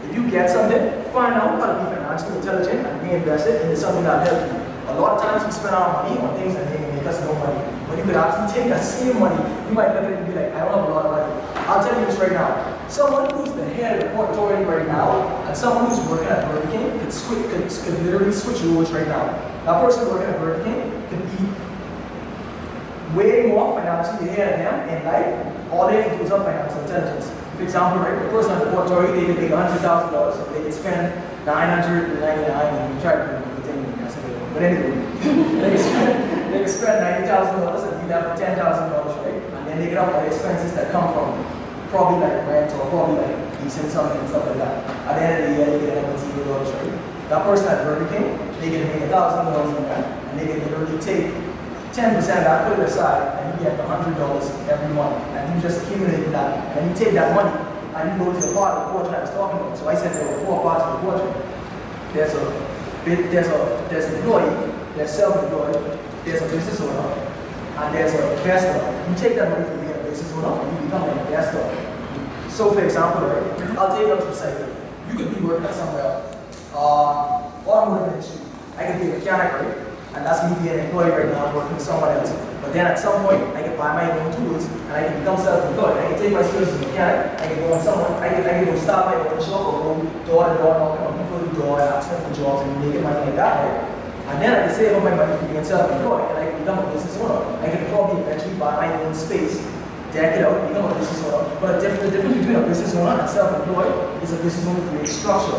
If 0.08 0.16
you 0.16 0.32
get 0.32 0.50
something, 0.50 0.80
find 1.12 1.36
out 1.36 1.60
how 1.60 1.68
to 1.68 1.76
be 1.76 1.86
financially 1.92 2.38
intelligent 2.40 2.88
and 2.88 3.04
reinvest 3.04 3.48
it 3.48 3.62
into 3.62 3.76
something 3.76 4.04
that 4.04 4.26
helps 4.26 4.48
you. 4.48 4.56
A 4.90 4.96
lot 4.96 5.18
of 5.18 5.22
times 5.22 5.44
we 5.46 5.52
spend 5.52 5.76
our 5.76 6.02
money 6.02 6.18
on 6.22 6.34
things 6.40 6.56
that 6.56 6.66
make 6.72 7.06
us 7.06 7.20
no 7.22 7.34
money. 7.36 7.60
When 7.90 7.98
you 7.98 8.06
could 8.06 8.16
actually 8.16 8.54
take 8.54 8.70
that 8.70 8.82
same 8.82 9.20
money, 9.20 9.38
you 9.68 9.74
might 9.76 9.94
look 9.94 10.04
at 10.04 10.12
it 10.12 10.18
and 10.18 10.28
be 10.28 10.34
like, 10.34 10.54
I 10.54 10.66
don't 10.66 10.80
have 10.80 10.90
a 10.90 10.94
lot 10.94 11.06
of 11.06 11.12
money. 11.12 11.30
I'll 11.68 11.84
tell 11.84 12.00
you 12.00 12.06
this 12.06 12.18
right 12.18 12.32
now. 12.32 12.79
Someone 12.90 13.30
who's 13.36 13.54
the 13.54 13.66
head 13.66 14.02
of 14.02 14.12
the 14.12 14.20
Authority 14.20 14.66
right 14.66 14.88
now, 14.88 15.28
and 15.46 15.56
someone 15.56 15.86
who's 15.86 16.00
working 16.10 16.28
at 16.28 16.50
Burger 16.50 16.72
King 16.72 17.00
could, 17.00 17.12
could, 17.52 17.70
could 17.70 18.04
literally 18.04 18.34
switch 18.34 18.62
roles 18.62 18.92
right 18.92 19.08
now. 19.08 19.26
That 19.66 19.86
person 19.86 20.10
working 20.10 20.28
at 20.28 20.40
Burger 20.40 20.64
King 20.64 20.90
could 21.10 21.22
be 21.38 21.46
way 23.16 23.46
more 23.46 23.78
financially 23.78 24.30
ahead 24.30 24.54
of 24.54 24.60
them 24.60 24.90
in 24.90 25.06
life. 25.06 25.72
All 25.72 25.88
they 25.88 26.02
have 26.02 26.12
to 26.12 26.18
do 26.18 26.24
is 26.24 26.30
have 26.32 26.44
financial 26.44 26.82
intelligence. 26.82 27.30
For 27.58 27.64
example, 27.64 28.02
right, 28.02 28.24
the 28.24 28.30
person 28.30 28.52
at 28.52 28.64
the 28.66 28.82
Authority, 28.82 29.22
they 29.22 29.26
could 29.28 29.38
make 29.38 29.52
$100,000, 29.52 30.54
they 30.54 30.64
could 30.64 30.74
spend 30.74 31.46
999 31.46 32.50
and 32.50 33.02
try 33.02 33.16
to 33.16 33.50
but 34.54 34.64
anyway, 34.64 34.92
they 35.62 35.70
can 35.70 35.78
spend, 35.78 36.54
they 36.54 36.60
can 36.60 36.68
spend 36.68 37.28
$90,000 37.28 37.94
and 37.94 38.02
be 38.02 38.08
left 38.10 38.40
with 38.40 38.50
$10,000, 38.50 39.24
right? 39.24 39.34
And 39.34 39.68
then 39.68 39.80
they 39.80 39.90
get 39.90 39.98
all 40.00 40.12
the 40.12 40.26
expenses 40.26 40.74
that 40.74 40.92
come 40.92 41.14
from 41.14 41.59
probably 41.90 42.22
like 42.22 42.48
rent 42.48 42.72
or 42.74 42.90
probably 42.90 43.22
like 43.22 43.64
decent 43.64 43.92
something 43.92 44.20
and 44.20 44.30
stuff 44.30 44.46
like 44.48 44.58
that. 44.58 44.90
At 45.10 45.14
the 45.18 45.24
end 45.26 45.38
of 45.44 45.50
the 45.50 45.56
year, 45.58 45.68
they 45.80 45.86
get 45.86 46.06
up 46.06 46.20
zero 46.20 46.46
dollars, 46.46 46.70
right? 46.74 47.30
That 47.30 47.44
person 47.44 47.68
at 47.68 47.84
Burger 47.84 48.08
King, 48.10 48.38
they 48.62 48.70
get 48.70 48.88
make 48.88 49.10
$1,000 49.10 49.78
in 49.78 49.84
rent 49.86 50.06
and 50.06 50.40
they 50.40 50.46
can 50.48 50.60
literally 50.66 51.00
take 51.02 51.34
10% 51.94 52.16
of 52.18 52.26
that, 52.26 52.70
put 52.70 52.80
it 52.80 52.90
aside, 52.90 53.42
and 53.42 53.60
you 53.60 53.66
get 53.66 53.78
$100 53.78 54.70
every 54.70 54.94
month. 54.96 55.18
And 55.34 55.56
you 55.56 55.62
just 55.62 55.84
accumulate 55.84 56.32
that. 56.32 56.78
And 56.78 56.90
you 56.90 56.96
take 56.96 57.14
that 57.14 57.36
money 57.36 57.54
and 57.96 58.20
you 58.20 58.26
go 58.26 58.32
to 58.32 58.40
the 58.40 58.54
part 58.54 58.78
of 58.78 58.88
the 58.88 58.94
portrait 58.94 59.18
I 59.18 59.22
was 59.22 59.32
talking 59.32 59.60
about. 59.60 59.78
So 59.78 59.88
I 59.90 59.96
said 59.96 60.14
there 60.14 60.26
were 60.30 60.46
four 60.46 60.62
parts 60.62 60.84
of 60.86 61.02
the 61.02 61.12
portrait. 61.12 61.36
There's 62.14 62.34
a 62.34 62.44
there's 63.06 63.48
a 63.48 63.88
there's 63.90 64.06
an 64.06 64.16
employee, 64.22 64.72
there's 64.96 65.12
self-employed, 65.12 66.00
there's 66.26 66.42
a 66.42 66.46
business 66.46 66.82
owner, 66.82 67.10
and 67.78 67.96
there's 67.96 68.14
an 68.14 68.38
investor. 68.38 68.78
You 69.10 69.16
take 69.16 69.36
that 69.36 69.50
money 69.50 69.66
from 69.66 69.89
business 70.20 70.44
owner, 70.44 70.72
you 70.72 70.86
become 70.86 71.10
an 71.10 71.18
investor. 71.20 71.64
So 72.50 72.72
for 72.74 72.84
example, 72.84 73.28
right, 73.28 73.78
I'll 73.78 73.98
take 73.98 74.08
up 74.08 74.20
to 74.20 74.36
site. 74.36 74.68
You 75.10 75.18
could 75.18 75.36
be 75.36 75.42
working 75.42 75.72
somewhere, 75.74 76.22
uh, 76.74 77.50
automotive 77.66 78.14
industry. 78.14 78.42
I 78.78 78.86
could 78.86 79.02
be 79.02 79.12
a 79.12 79.20
mechanic, 79.20 79.54
right? 79.54 79.78
And 80.16 80.26
that's 80.26 80.44
me 80.44 80.58
being 80.64 80.80
an 80.80 80.86
employee 80.86 81.12
right 81.12 81.30
now, 81.32 81.46
I'm 81.46 81.56
working 81.56 81.74
with 81.74 81.86
someone 81.86 82.12
else. 82.12 82.32
But 82.62 82.74
then 82.74 82.88
at 82.88 83.00
some 83.00 83.24
point, 83.26 83.42
I 83.56 83.64
can 83.64 83.78
buy 83.78 83.94
my 83.94 84.12
own 84.12 84.34
tools 84.36 84.66
and 84.66 84.92
I 84.92 85.08
can 85.08 85.20
become 85.20 85.38
self-employed. 85.38 85.98
I 85.98 86.12
can 86.12 86.20
take 86.20 86.34
my 86.34 86.44
skills 86.44 86.68
as 86.68 86.76
a 86.76 86.88
mechanic, 86.88 87.40
I 87.40 87.48
can 87.48 87.58
go 87.60 87.74
on 87.74 87.82
someone, 87.82 88.12
I 88.22 88.30
can, 88.30 88.44
I 88.44 88.50
can 88.50 88.66
go 88.66 88.76
start 88.78 89.06
my 89.08 89.16
own 89.16 89.40
shop 89.42 89.74
or 89.74 89.96
go 89.96 90.10
door 90.26 90.50
to 90.50 90.58
door 90.58 90.74
knocking 90.78 91.06
on 91.06 91.14
people's 91.18 91.58
door 91.58 91.80
and 91.80 91.90
asking 91.94 92.20
for 92.28 92.34
jobs 92.36 92.68
and 92.68 92.86
making 92.86 93.04
money 93.04 93.20
like 93.26 93.36
that, 93.36 93.54
right? 93.64 94.00
And 94.30 94.42
then 94.42 94.52
I 94.54 94.68
can 94.68 94.76
save 94.76 94.96
up 94.98 95.04
my 95.04 95.16
money 95.16 95.38
from 95.38 95.48
being 95.50 95.64
self-employed 95.64 96.30
and 96.30 96.38
I 96.38 96.52
can 96.52 96.60
become 96.60 96.80
a 96.80 96.92
business 96.92 97.18
owner. 97.18 97.40
I 97.62 97.70
can 97.70 97.90
probably 97.90 98.22
eventually 98.22 98.56
buy 98.56 98.76
my 98.76 98.90
own 99.02 99.14
space, 99.16 99.58
deck 100.12 100.38
it 100.38 100.46
out, 100.46 100.68
become 100.68 100.92
a 100.92 100.96
business 100.96 101.24
owner. 101.26 101.60
But 101.60 101.80
the 101.80 101.90
difference, 101.90 102.04
the 102.04 102.12
difference 102.18 102.38
between 102.38 102.56
a 102.56 102.66
business 102.66 102.96
owner 102.96 103.22
and 103.22 103.30
self-employed 103.30 104.24
is 104.24 104.32
a 104.34 104.38
business 104.42 104.66
owner 104.68 104.90
creates 104.90 105.14
structure. 105.14 105.58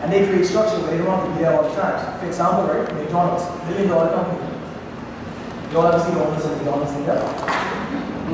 And 0.00 0.12
they 0.12 0.26
create 0.26 0.46
structure 0.46 0.80
where 0.80 0.90
they 0.92 0.98
don't 0.98 1.12
have 1.12 1.24
to 1.26 1.32
be 1.32 1.44
there 1.44 1.52
all 1.56 1.68
the 1.68 1.74
time. 1.76 2.18
For 2.20 2.26
example, 2.26 2.64
right, 2.64 2.88
McDonald's, 2.94 3.44
million 3.68 3.88
dollar 3.88 4.08
company. 4.14 4.40
You 5.70 5.78
all 5.78 5.86
ever 5.86 6.00
see 6.02 6.12
the 6.12 6.24
owners 6.24 6.44
of 6.44 6.56
McDonald's 6.56 6.92
in 6.92 7.04
there? 7.06 7.20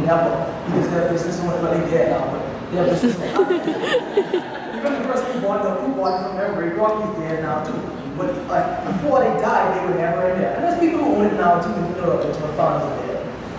Never. 0.06 0.30
Because 0.66 0.90
they're 0.90 1.10
business 1.10 1.40
owners, 1.40 1.60
but 1.60 1.70
they're 1.74 1.88
there 1.90 2.10
now, 2.10 2.24
but 2.30 2.42
they're 2.72 2.86
business. 2.86 3.16
Even 4.76 4.92
the 4.92 5.04
person 5.08 5.26
who 5.32 5.40
bought 5.40 5.62
the 5.62 5.70
who 5.82 5.94
bought 5.94 6.20
it 6.20 6.26
from 6.26 6.36
them, 6.36 6.56
Ray 6.56 6.70
Kroc, 6.70 7.02
he's 7.02 7.18
there 7.18 7.42
now 7.42 7.64
too. 7.64 7.78
But 8.16 8.32
like, 8.48 8.84
before 8.86 9.20
they 9.20 9.32
died, 9.40 9.76
they 9.76 9.82
were 9.86 9.98
never 9.98 10.30
in 10.30 10.38
there. 10.40 10.54
And 10.54 10.64
there's 10.64 10.78
people 10.80 11.00
who 11.04 11.16
own 11.16 11.26
it 11.26 11.34
now 11.34 11.60
too, 11.60 11.72
Philadelphia, 11.94 12.30
which 12.30 12.40
my 12.40 12.52
founders 12.56 12.88
are 12.88 12.96
there. 12.96 13.05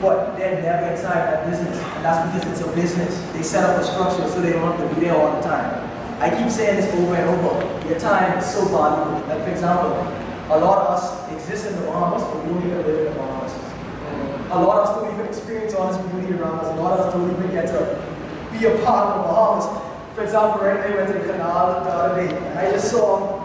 But 0.02 0.38
they're 0.38 0.62
never 0.62 0.88
inside 0.94 1.34
that 1.34 1.50
business. 1.50 1.78
And 1.78 2.06
that's 2.06 2.22
because 2.32 2.60
it's 2.60 2.68
a 2.68 2.76
business. 2.76 3.20
They 3.34 3.42
set 3.42 3.64
up 3.64 3.82
a 3.82 3.84
structure 3.84 4.28
so 4.30 4.42
they 4.42 4.54
don't 4.54 4.78
have 4.78 4.90
to 4.90 4.96
be 4.96 5.02
there 5.02 5.16
all 5.18 5.36
the 5.36 5.42
time. 5.42 5.88
I 6.20 6.30
keep 6.30 6.50
saying 6.50 6.78
this 6.78 6.94
over 6.96 7.16
and 7.16 7.30
over. 7.30 7.88
Your 7.88 8.00
time 8.00 8.38
is 8.38 8.46
so 8.46 8.66
valuable. 8.66 9.26
Like 9.28 9.44
for 9.44 9.52
example, 9.52 9.94
a 10.50 10.58
lot 10.58 10.86
of 10.86 10.98
us 10.98 11.32
exist 11.32 11.68
in 11.68 11.76
the 11.76 11.86
Bahamas, 11.88 12.24
but 12.24 12.44
we 12.44 12.54
don't 12.54 12.66
even 12.66 12.78
live 12.86 13.00
in 13.00 13.14
the 13.14 13.20
Bahamas. 13.20 13.54
A 14.50 14.62
lot 14.64 14.80
of 14.80 14.88
us 14.88 14.96
don't 14.96 15.14
even 15.14 15.26
experience 15.26 15.74
all 15.74 15.92
this 15.92 16.00
beauty 16.12 16.34
around 16.34 16.60
us. 16.60 16.78
A 16.78 16.82
lot 16.82 17.00
of 17.00 17.06
us 17.06 17.14
don't 17.14 17.30
even 17.30 17.52
get 17.52 17.68
to 17.68 17.80
be 18.52 18.66
a 18.66 18.78
part 18.86 19.10
of 19.10 19.18
the 19.18 19.24
Bahamas. 19.28 19.66
For 20.16 20.24
example, 20.24 20.62
right, 20.62 20.80
now 20.80 20.94
I 20.94 20.96
went 20.96 21.08
to 21.12 21.20
the 21.20 21.34
canal 21.34 21.84
the 21.84 21.90
other 21.92 22.28
day, 22.28 22.36
and 22.36 22.58
I 22.58 22.72
just 22.72 22.90
saw, 22.90 23.44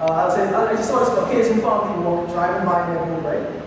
uh, 0.00 0.04
I 0.04 0.24
was 0.26 0.34
saying, 0.34 0.54
I 0.54 0.72
just 0.74 0.88
saw 0.88 1.00
this 1.00 1.08
Caucasian 1.08 1.60
family 1.60 2.04
walking, 2.04 2.32
driving 2.34 2.66
by 2.66 2.86
in 2.86 2.94
their 2.94 3.06
boat, 3.06 3.24
right? 3.24 3.63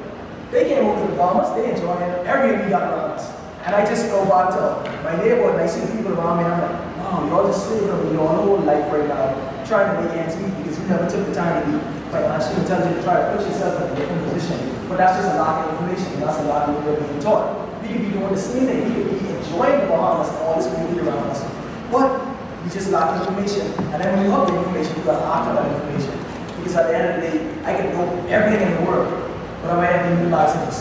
They 0.51 0.63
came 0.69 0.85
over 0.85 1.03
to 1.03 1.11
the 1.11 1.17
Bahamas, 1.17 1.51
they 1.55 1.71
enjoy 1.71 1.99
it, 1.99 2.63
we 2.63 2.69
got 2.69 2.87
us. 2.93 3.35
And 3.67 3.75
I 3.75 3.83
just 3.83 4.07
go 4.07 4.23
back 4.31 4.55
to 4.55 4.79
my 5.03 5.11
neighborhood 5.19 5.59
and 5.59 5.61
I 5.61 5.67
see 5.67 5.83
people 5.91 6.15
around 6.15 6.39
me 6.39 6.47
and 6.47 6.53
I'm 6.55 6.61
like, 6.63 6.97
wow, 7.03 7.27
y'all 7.27 7.47
just 7.51 7.67
slaving 7.67 7.89
over 7.89 8.13
your 8.13 8.27
whole 8.27 8.59
life 8.63 8.87
right 8.87 9.07
now, 9.07 9.35
trying 9.67 9.91
to 9.91 10.07
make 10.07 10.15
ends 10.15 10.39
meet 10.39 10.55
because 10.63 10.79
you 10.79 10.87
never 10.87 11.03
took 11.09 11.27
the 11.27 11.35
time 11.35 11.59
to 11.59 11.67
be 11.67 11.83
financially 12.15 12.63
intelligent 12.63 12.95
to 12.95 13.03
try 13.03 13.19
to 13.19 13.35
put 13.35 13.43
yourself 13.43 13.75
in 13.75 13.91
a 13.91 13.95
different 13.99 14.23
position. 14.31 14.87
But 14.87 15.03
that's 15.03 15.19
just 15.19 15.35
a 15.35 15.41
lack 15.41 15.67
of 15.67 15.75
information, 15.75 16.19
that's 16.21 16.39
a 16.39 16.47
lot 16.47 16.69
of 16.69 16.79
we're 16.85 16.95
being 16.95 17.19
taught. 17.19 17.67
We 17.83 17.91
could 17.91 18.07
be 18.07 18.11
doing 18.15 18.31
the 18.31 18.39
same 18.39 18.67
thing, 18.67 18.87
we 18.87 19.03
could 19.03 19.19
be 19.19 19.27
enjoying 19.27 19.83
the 19.83 19.87
Bahamas 19.91 20.31
and 20.31 20.37
all 20.47 20.55
this 20.55 20.71
beauty 20.71 21.03
around 21.03 21.27
us. 21.27 21.43
But 21.91 22.23
we 22.63 22.71
just 22.71 22.87
lack 22.87 23.19
information. 23.19 23.67
And 23.91 23.99
then 23.99 24.15
when 24.15 24.23
you 24.23 24.31
have 24.31 24.47
the 24.47 24.55
information, 24.55 24.95
you 24.95 25.03
gotta 25.03 25.27
act 25.27 25.51
on 25.51 25.55
that 25.59 25.67
information. 25.75 26.15
Because 26.55 26.75
at 26.79 26.87
the 26.87 26.95
end 26.95 27.07
of 27.11 27.15
the 27.19 27.35
day, 27.35 27.35
I 27.67 27.75
can 27.75 27.91
know 27.91 28.07
everything 28.31 28.63
in 28.63 28.79
the 28.79 28.89
world, 28.89 29.26
but 29.61 29.71
I 29.71 29.75
might 29.77 29.91
have 29.91 30.05
to 30.09 30.23
utilize 30.23 30.53
this 30.65 30.77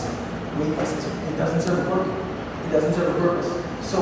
weakness. 0.57 0.91
It 1.05 1.37
doesn't 1.37 1.61
serve 1.61 1.79
a 1.87 1.89
purpose. 1.91 2.13
It 2.67 2.71
doesn't 2.71 2.93
serve 2.93 3.15
a 3.15 3.19
purpose. 3.19 3.49
So 3.85 3.97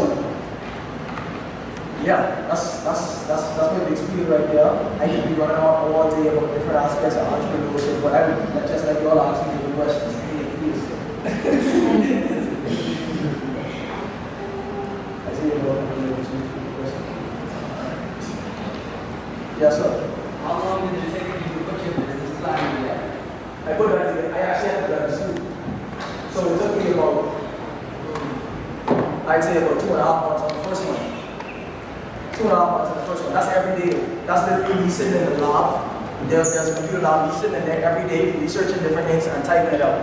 yeah, 2.04 2.46
that's 2.48 2.84
that's 2.84 3.24
that's 3.28 3.44
that's 3.58 3.72
my 3.74 3.80
big 3.90 3.98
spiel 3.98 4.26
right 4.26 4.48
there. 4.52 4.70
I 5.00 5.08
could 5.08 5.26
be 5.28 5.34
running 5.36 5.58
on 5.58 5.92
all 5.94 6.10
day 6.12 6.28
about 6.30 6.54
different 6.54 6.76
aspects 6.76 7.16
of 7.18 7.28
entrepreneurship, 7.28 8.04
I 8.12 8.28
would 8.30 8.56
like- 8.56 8.68
just 8.68 8.86
like 8.86 9.00
y'all 9.02 9.20
ask 9.20 9.42
me 9.48 9.54
different 9.58 9.76
questions. 9.76 10.14
Hey, 10.16 10.46
please. 10.60 10.82
I 14.06 15.34
see 15.34 15.48
you 15.48 15.54
all 15.68 15.76
have 15.88 16.04
a 16.04 16.14
question. 16.14 16.42
Yes, 19.60 19.74
sir. 19.78 19.92
How 20.44 20.54
long 20.60 20.94
did 20.94 21.04
it 21.04 21.12
take 21.14 21.24
you 21.24 21.34
to 21.34 21.64
put 21.66 21.78
your 21.86 21.94
business 22.06 22.34
plan 22.42 22.60
together? 22.82 23.10
I 23.66 23.68
put 23.74 23.88
that 23.90 24.06
together. 24.16 24.34
I 24.36 24.38
actually 24.42 24.70
had 24.70 24.80
to 24.82 24.88
do 24.88 24.92
that 24.94 25.10
too. 25.10 25.34
So 26.34 26.38
it 26.54 26.58
took 26.60 26.74
me 26.78 26.92
about, 26.92 27.16
I'd 29.28 29.44
say 29.44 29.58
about 29.58 29.82
two 29.82 29.90
and 29.90 30.02
a 30.02 30.06
half 30.06 30.22
months 30.22 30.44
on 30.46 30.50
the 30.54 30.64
first 30.70 30.86
one. 30.86 31.02
Two 32.38 32.44
and 32.46 32.52
a 32.52 32.62
half 32.62 32.70
months 32.78 32.92
on 32.94 32.98
the 32.98 33.06
first 33.10 33.24
one. 33.26 33.34
That's 33.34 33.50
every 33.58 33.74
day. 33.82 33.98
That's 34.30 34.46
literally 34.46 34.90
sitting 34.90 35.18
in 35.18 35.26
the 35.26 35.42
lab. 35.42 35.82
There's, 36.30 36.54
there's 36.54 36.70
a 36.70 36.76
computer 36.78 37.02
lab, 37.02 37.34
me 37.34 37.34
sitting 37.42 37.58
in 37.58 37.66
there 37.66 37.82
every 37.82 38.06
day 38.10 38.38
researching 38.38 38.82
different 38.86 39.08
things 39.10 39.26
and 39.26 39.44
typing 39.44 39.74
it 39.74 39.82
out. 39.82 39.98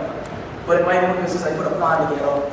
But 0.67 0.79
in 0.81 0.85
my 0.85 0.99
own 0.99 1.23
business, 1.23 1.43
I 1.43 1.55
put 1.55 1.67
a 1.67 1.75
plan 1.75 2.11
together. 2.11 2.51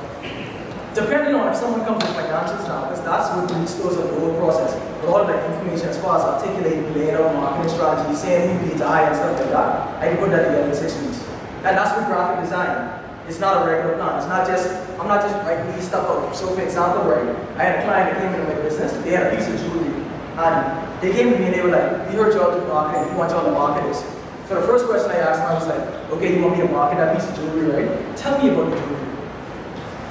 Depending 0.95 1.35
on 1.35 1.51
if 1.51 1.57
someone 1.59 1.83
comes 1.87 2.03
with 2.03 2.15
financials 2.15 2.67
now, 2.67 2.87
because 2.87 3.03
that's 3.03 3.31
what 3.35 3.51
really 3.51 3.67
stores 3.67 3.97
up 3.99 4.11
the 4.11 4.19
whole 4.19 4.35
process. 4.39 4.75
But 5.03 5.11
all 5.11 5.23
of 5.23 5.29
that 5.29 5.43
information 5.51 5.89
as 5.89 5.99
far 5.99 6.19
as 6.19 6.23
articulating, 6.23 6.95
laying 6.95 7.15
out 7.15 7.35
marketing 7.35 7.71
strategy, 7.71 8.15
saying 8.15 8.59
who 8.59 8.71
leads 8.71 8.83
high 8.83 9.07
and 9.07 9.15
stuff 9.15 9.39
like 9.39 9.51
that, 9.51 10.03
I 10.03 10.09
can 10.09 10.19
put 10.19 10.31
that 10.31 10.47
together 10.47 10.71
in 10.71 10.75
six 10.75 10.95
weeks. 11.03 11.23
And 11.63 11.79
that's 11.79 11.97
with 11.99 12.07
graphic 12.07 12.43
design. 12.43 13.10
It's 13.31 13.38
not 13.38 13.62
a 13.62 13.71
regular 13.71 13.95
plan. 13.95 14.19
It's 14.19 14.27
not 14.27 14.43
just, 14.45 14.66
I'm 14.99 15.07
not 15.07 15.23
just 15.23 15.31
writing 15.47 15.71
these 15.77 15.87
stuff 15.87 16.03
out. 16.11 16.35
So 16.35 16.51
for 16.51 16.62
example, 16.62 17.07
right, 17.07 17.31
I 17.55 17.62
had 17.62 17.79
a 17.79 17.83
client 17.87 18.11
that 18.11 18.19
came 18.19 18.35
into 18.35 18.43
my 18.43 18.59
business, 18.59 18.90
they 19.07 19.14
had 19.14 19.31
a 19.31 19.37
piece 19.38 19.47
of 19.47 19.55
jewelry. 19.62 20.03
And 20.35 20.59
they 20.99 21.14
came 21.14 21.31
to 21.31 21.38
me 21.38 21.47
and 21.47 21.55
they 21.55 21.62
were 21.62 21.71
like, 21.71 22.11
we 22.11 22.19
heard 22.19 22.35
y'all 22.35 22.51
do 22.51 22.66
marketing, 22.66 23.07
we 23.07 23.14
want 23.14 23.31
y'all 23.31 23.47
to 23.47 23.55
market 23.55 23.87
this. 23.87 24.03
So 24.51 24.59
the 24.59 24.66
first 24.66 24.90
question 24.90 25.14
I 25.14 25.23
asked 25.23 25.47
them, 25.47 25.47
I 25.47 25.55
was 25.55 25.69
like, 25.71 26.11
okay, 26.11 26.35
you 26.35 26.43
want 26.43 26.59
me 26.59 26.66
to 26.66 26.73
market 26.75 26.99
that 26.99 27.14
piece 27.14 27.31
of 27.31 27.37
jewelry, 27.38 27.71
right? 27.71 28.16
Tell 28.16 28.35
me 28.43 28.51
about 28.51 28.75
the 28.75 28.83
jewelry. 28.83 29.07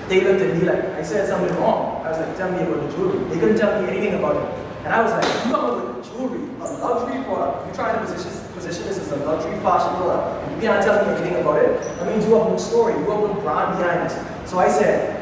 They 0.08 0.24
looked 0.24 0.40
at 0.40 0.56
me 0.56 0.64
like 0.64 0.80
I 0.96 1.04
said 1.04 1.28
something 1.28 1.52
wrong. 1.60 2.00
I 2.08 2.16
was 2.16 2.20
like, 2.24 2.38
tell 2.40 2.50
me 2.56 2.64
about 2.64 2.88
the 2.88 2.96
jewelry. 2.96 3.20
They 3.28 3.38
couldn't 3.38 3.60
tell 3.60 3.84
me 3.84 3.90
anything 3.92 4.16
about 4.16 4.40
it. 4.40 4.48
And 4.88 4.96
I 4.96 5.04
was 5.04 5.12
like, 5.12 5.28
you 5.28 5.52
come 5.52 5.66
up 5.68 5.76
with 5.76 6.08
jewelry, 6.08 6.48
a 6.64 6.72
luxury 6.80 7.20
product. 7.28 7.68
You're 7.68 7.76
trying 7.76 8.00
to 8.00 8.08
position, 8.08 8.32
this 8.78 8.98
is 8.98 9.12
a 9.12 9.16
luxury 9.18 9.58
fashion 9.62 9.96
product. 9.98 10.52
You 10.56 10.62
can't 10.62 10.84
tell 10.84 11.06
me 11.06 11.14
anything 11.14 11.42
about 11.42 11.64
it. 11.64 11.82
That 11.98 12.08
means 12.08 12.26
you 12.26 12.36
have 12.36 12.48
no 12.48 12.58
story, 12.58 12.94
you 12.94 13.10
have 13.10 13.22
no 13.22 13.34
brand 13.42 13.78
behind 13.78 14.10
this. 14.10 14.16
So 14.50 14.60
I 14.60 14.70
said, 14.70 15.16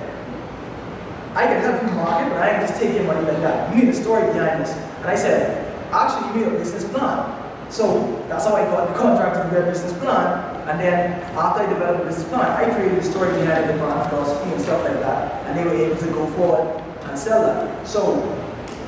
I 1.34 1.46
can 1.46 1.62
help 1.62 1.82
you 1.82 1.90
market, 1.96 2.30
but 2.30 2.42
I 2.42 2.50
can 2.52 2.68
just 2.68 2.82
take 2.82 2.96
your 2.96 3.04
money 3.04 3.26
like 3.26 3.42
that. 3.42 3.74
You 3.74 3.84
need 3.84 3.90
a 3.90 3.94
story 3.94 4.26
behind 4.34 4.62
this. 4.62 4.72
And 4.72 5.06
I 5.06 5.16
said, 5.16 5.64
actually, 5.92 6.42
you 6.42 6.46
need 6.46 6.56
a 6.56 6.60
business 6.60 6.84
plan. 6.86 7.34
So 7.70 8.24
that's 8.28 8.46
how 8.46 8.56
I 8.56 8.64
got 8.66 8.88
the 8.88 9.00
contract 9.00 9.36
to 9.36 9.56
do 9.56 9.64
a 9.64 9.70
business 9.70 9.94
plan. 10.00 10.68
And 10.68 10.80
then 10.80 11.22
after 11.38 11.64
I 11.64 11.70
developed 11.70 12.04
a 12.04 12.06
business 12.06 12.28
plan, 12.30 12.52
I 12.52 12.74
created 12.74 13.00
a 13.00 13.04
story 13.04 13.32
behind 13.40 13.70
the 13.70 13.74
brand 13.74 14.10
philosophy 14.10 14.52
and 14.52 14.62
stuff 14.62 14.84
like 14.84 15.00
that. 15.00 15.46
And 15.48 15.58
they 15.58 15.64
were 15.64 15.76
able 15.76 15.98
to 15.98 16.08
go 16.08 16.28
forward 16.32 16.84
and 17.04 17.18
sell 17.18 17.44
that. 17.44 17.88
So 17.88 18.18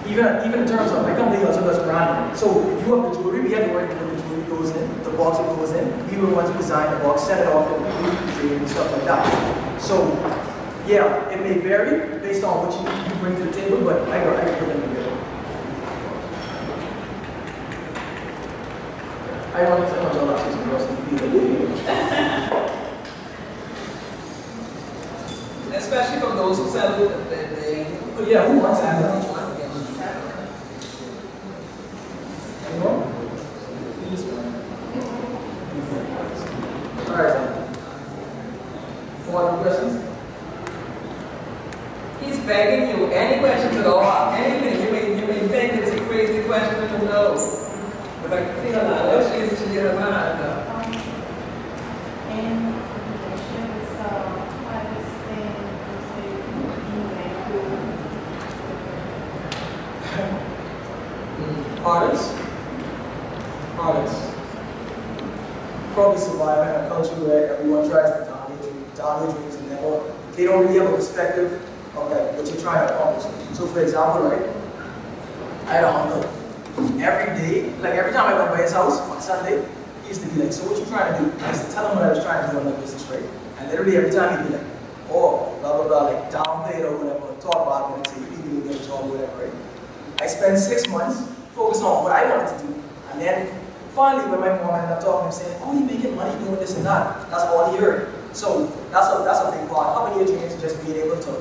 even, 0.08 0.26
even 0.48 0.62
in 0.62 0.67
terms 0.67 0.91
of 0.91 1.04
my 1.04 1.15
company 1.15 1.43
also 1.43 1.62
does 1.62 1.78
branding. 1.84 2.36
So 2.36 2.50
if 2.76 2.88
you 2.88 2.95
have 2.95 3.13
the 3.13 3.22
jewelry, 3.22 3.41
we 3.41 3.52
have 3.52 3.65
to 3.65 3.74
work 3.74 3.89
with 3.89 4.09
goes 4.50 4.70
in, 4.72 5.04
the 5.04 5.12
box 5.12 5.40
it 5.40 5.46
goes 5.56 5.72
in. 5.72 5.86
We 6.10 6.18
were 6.18 6.28
the 6.28 6.36
ones 6.36 6.50
who 6.50 6.58
design 6.58 6.92
the 6.98 7.04
box, 7.04 7.24
set 7.24 7.40
it 7.42 7.48
off, 7.48 7.70
and 7.72 8.50
we 8.50 8.56
and 8.58 8.70
stuff 8.70 8.92
like 8.92 9.06
that. 9.06 9.82
So 9.82 10.14
yeah, 10.88 11.30
it 11.30 11.40
may 11.42 11.60
vary 11.60 12.20
based 12.20 12.44
on 12.44 12.66
what 12.66 12.74
you, 12.74 12.82
you 13.14 13.16
bring 13.22 13.36
to 13.38 13.44
the 13.46 13.52
table, 13.52 13.82
but 13.84 14.10
I 14.10 14.24
got 14.24 14.36
I 14.38 14.44
put 14.60 14.68
them 14.68 14.82
together. 14.82 15.16
I 19.54 19.70
want 19.70 19.84
I 19.84 20.04
want 20.04 20.14
y'all 20.16 20.28
to 20.28 20.38
see 20.44 20.52
some 20.52 20.64
girls 20.70 20.86
to 20.86 20.92
be 20.94 21.16
Especially 25.76 26.20
from 26.20 26.36
those 26.36 26.58
who 26.58 26.70
sell 26.70 26.98
the, 26.98 27.06
the, 27.08 27.36
the. 28.16 28.30
Yeah, 28.30 28.48
who 28.48 28.60
wants 28.60 28.80
that? 28.82 28.96
You 32.74 32.80
know? 32.80 32.96
Yes, 34.10 34.24
ma'am. 34.26 34.46
All 37.10 37.16
right. 37.16 37.38
Four 39.26 39.40
other 39.44 39.62
questions? 39.64 39.94
He's 42.22 42.39
begging 42.50 42.90
you, 42.90 43.06
any 43.12 43.40
questions 43.40 43.78
at 43.78 43.86
all, 43.86 44.34
anything, 44.34 44.82
you 44.84 44.92
may, 44.92 45.20
you 45.20 45.28
may 45.28 45.48
think 45.48 45.74
it's 45.74 45.92
a 45.92 46.00
crazy 46.08 46.42
question, 46.48 46.90
who 46.90 47.06
knows? 47.06 47.70
But 48.24 48.34
I 48.34 48.44
feel 48.64 48.74
like, 48.74 49.06
oh, 49.06 49.22
she's, 49.32 49.50
she's 49.52 49.68
in 49.68 49.74
her 49.86 49.94
mind, 49.94 50.40
though. 50.40 50.66
And 52.34 52.74
questions, 53.22 53.90
uh, 54.02 54.66
I 54.66 54.82
understand, 54.82 55.62
you 55.86 56.02
say, 56.10 56.30
you 56.90 57.00
may 57.14 57.30
do. 57.46 57.60
Hardest? 61.84 62.28
Hardest. 63.76 64.20
Probably 65.94 66.20
survive 66.20 66.62
in 66.68 66.74
a 66.84 66.88
culture 66.90 67.20
where 67.24 67.54
everyone 67.54 67.86
tries 67.88 68.12
to 68.12 68.20
down 68.26 68.50
their 68.50 68.58
dreams, 68.72 68.98
down 68.98 69.16
their 69.22 69.32
dreams 69.38 69.56
and 69.56 69.66
never, 69.70 69.94
they 70.36 70.44
don't 70.46 70.66
really 70.66 70.80
have 70.80 70.92
a 70.92 70.96
perspective 70.96 71.52
of 71.54 71.59
to 72.77 72.93
accomplish. 72.93 73.58
So 73.58 73.67
for 73.67 73.82
example, 73.82 74.29
right, 74.29 74.47
I 75.67 75.73
had 75.73 75.84
a 75.84 75.93
uncle. 75.93 76.23
Every 77.01 77.34
day, 77.41 77.73
like 77.82 77.93
every 77.93 78.12
time 78.13 78.27
I 78.27 78.39
went 78.39 78.51
by 78.51 78.62
his 78.62 78.71
house 78.71 78.99
on 78.99 79.21
Sunday, 79.21 79.65
he 80.03 80.10
used 80.10 80.21
to 80.21 80.27
be 80.29 80.43
like, 80.43 80.53
so 80.53 80.63
what 80.69 80.79
you 80.79 80.86
trying 80.86 81.12
to 81.12 81.19
do? 81.19 81.43
I 81.43 81.49
used 81.49 81.65
to 81.65 81.71
tell 81.73 81.89
him 81.89 81.97
what 81.97 82.05
I 82.05 82.13
was 82.13 82.23
trying 82.23 82.45
to 82.47 82.51
do 82.51 82.60
in 82.60 82.73
my 82.73 82.79
business, 82.79 83.03
right? 83.10 83.23
And 83.60 83.69
literally 83.69 83.97
every 83.97 84.12
time 84.12 84.38
he'd 84.38 84.47
be 84.47 84.55
like, 84.55 84.65
oh, 85.10 85.58
blah, 85.62 85.75
blah, 85.75 85.88
blah, 85.88 86.03
like 86.10 86.32
downplay 86.32 86.79
it 86.79 86.86
or 86.86 86.97
whatever, 86.97 87.36
talk 87.41 87.67
about 87.67 87.91
it, 87.91 87.97
and 87.97 88.08
say, 88.08 88.19
you 88.21 88.53
need 88.53 88.63
to 88.63 88.69
get 88.69 88.82
a 88.82 88.88
job 88.88 89.05
or 89.05 89.17
whatever, 89.17 89.43
right? 89.43 89.53
I 90.21 90.27
spent 90.27 90.58
six 90.58 90.88
months 90.88 91.27
focused 91.55 91.84
on 91.84 92.03
what 92.03 92.13
I 92.13 92.29
wanted 92.29 92.58
to 92.58 92.67
do. 92.67 92.73
And 93.12 93.21
then 93.21 93.60
finally, 93.91 94.29
when 94.29 94.39
my 94.39 94.55
mom 94.62 94.75
ended 94.75 94.91
up 94.91 95.03
talking 95.03 95.27
I'm 95.27 95.32
saying, 95.32 95.60
oh, 95.63 95.73
you're 95.73 95.86
making 95.86 96.15
money 96.15 96.38
doing 96.39 96.55
this 96.55 96.75
and 96.75 96.86
that, 96.86 97.29
that's 97.29 97.43
all 97.43 97.71
he 97.71 97.77
heard. 97.77 98.13
So 98.34 98.67
that's 98.91 99.08
a, 99.12 99.23
that's 99.23 99.41
a 99.43 99.51
big 99.51 99.67
part. 99.69 99.97
Having 99.97 100.27
your 100.27 100.38
dreams 100.38 100.62
just 100.62 100.84
being 100.86 100.97
able 100.97 101.19
to, 101.19 101.32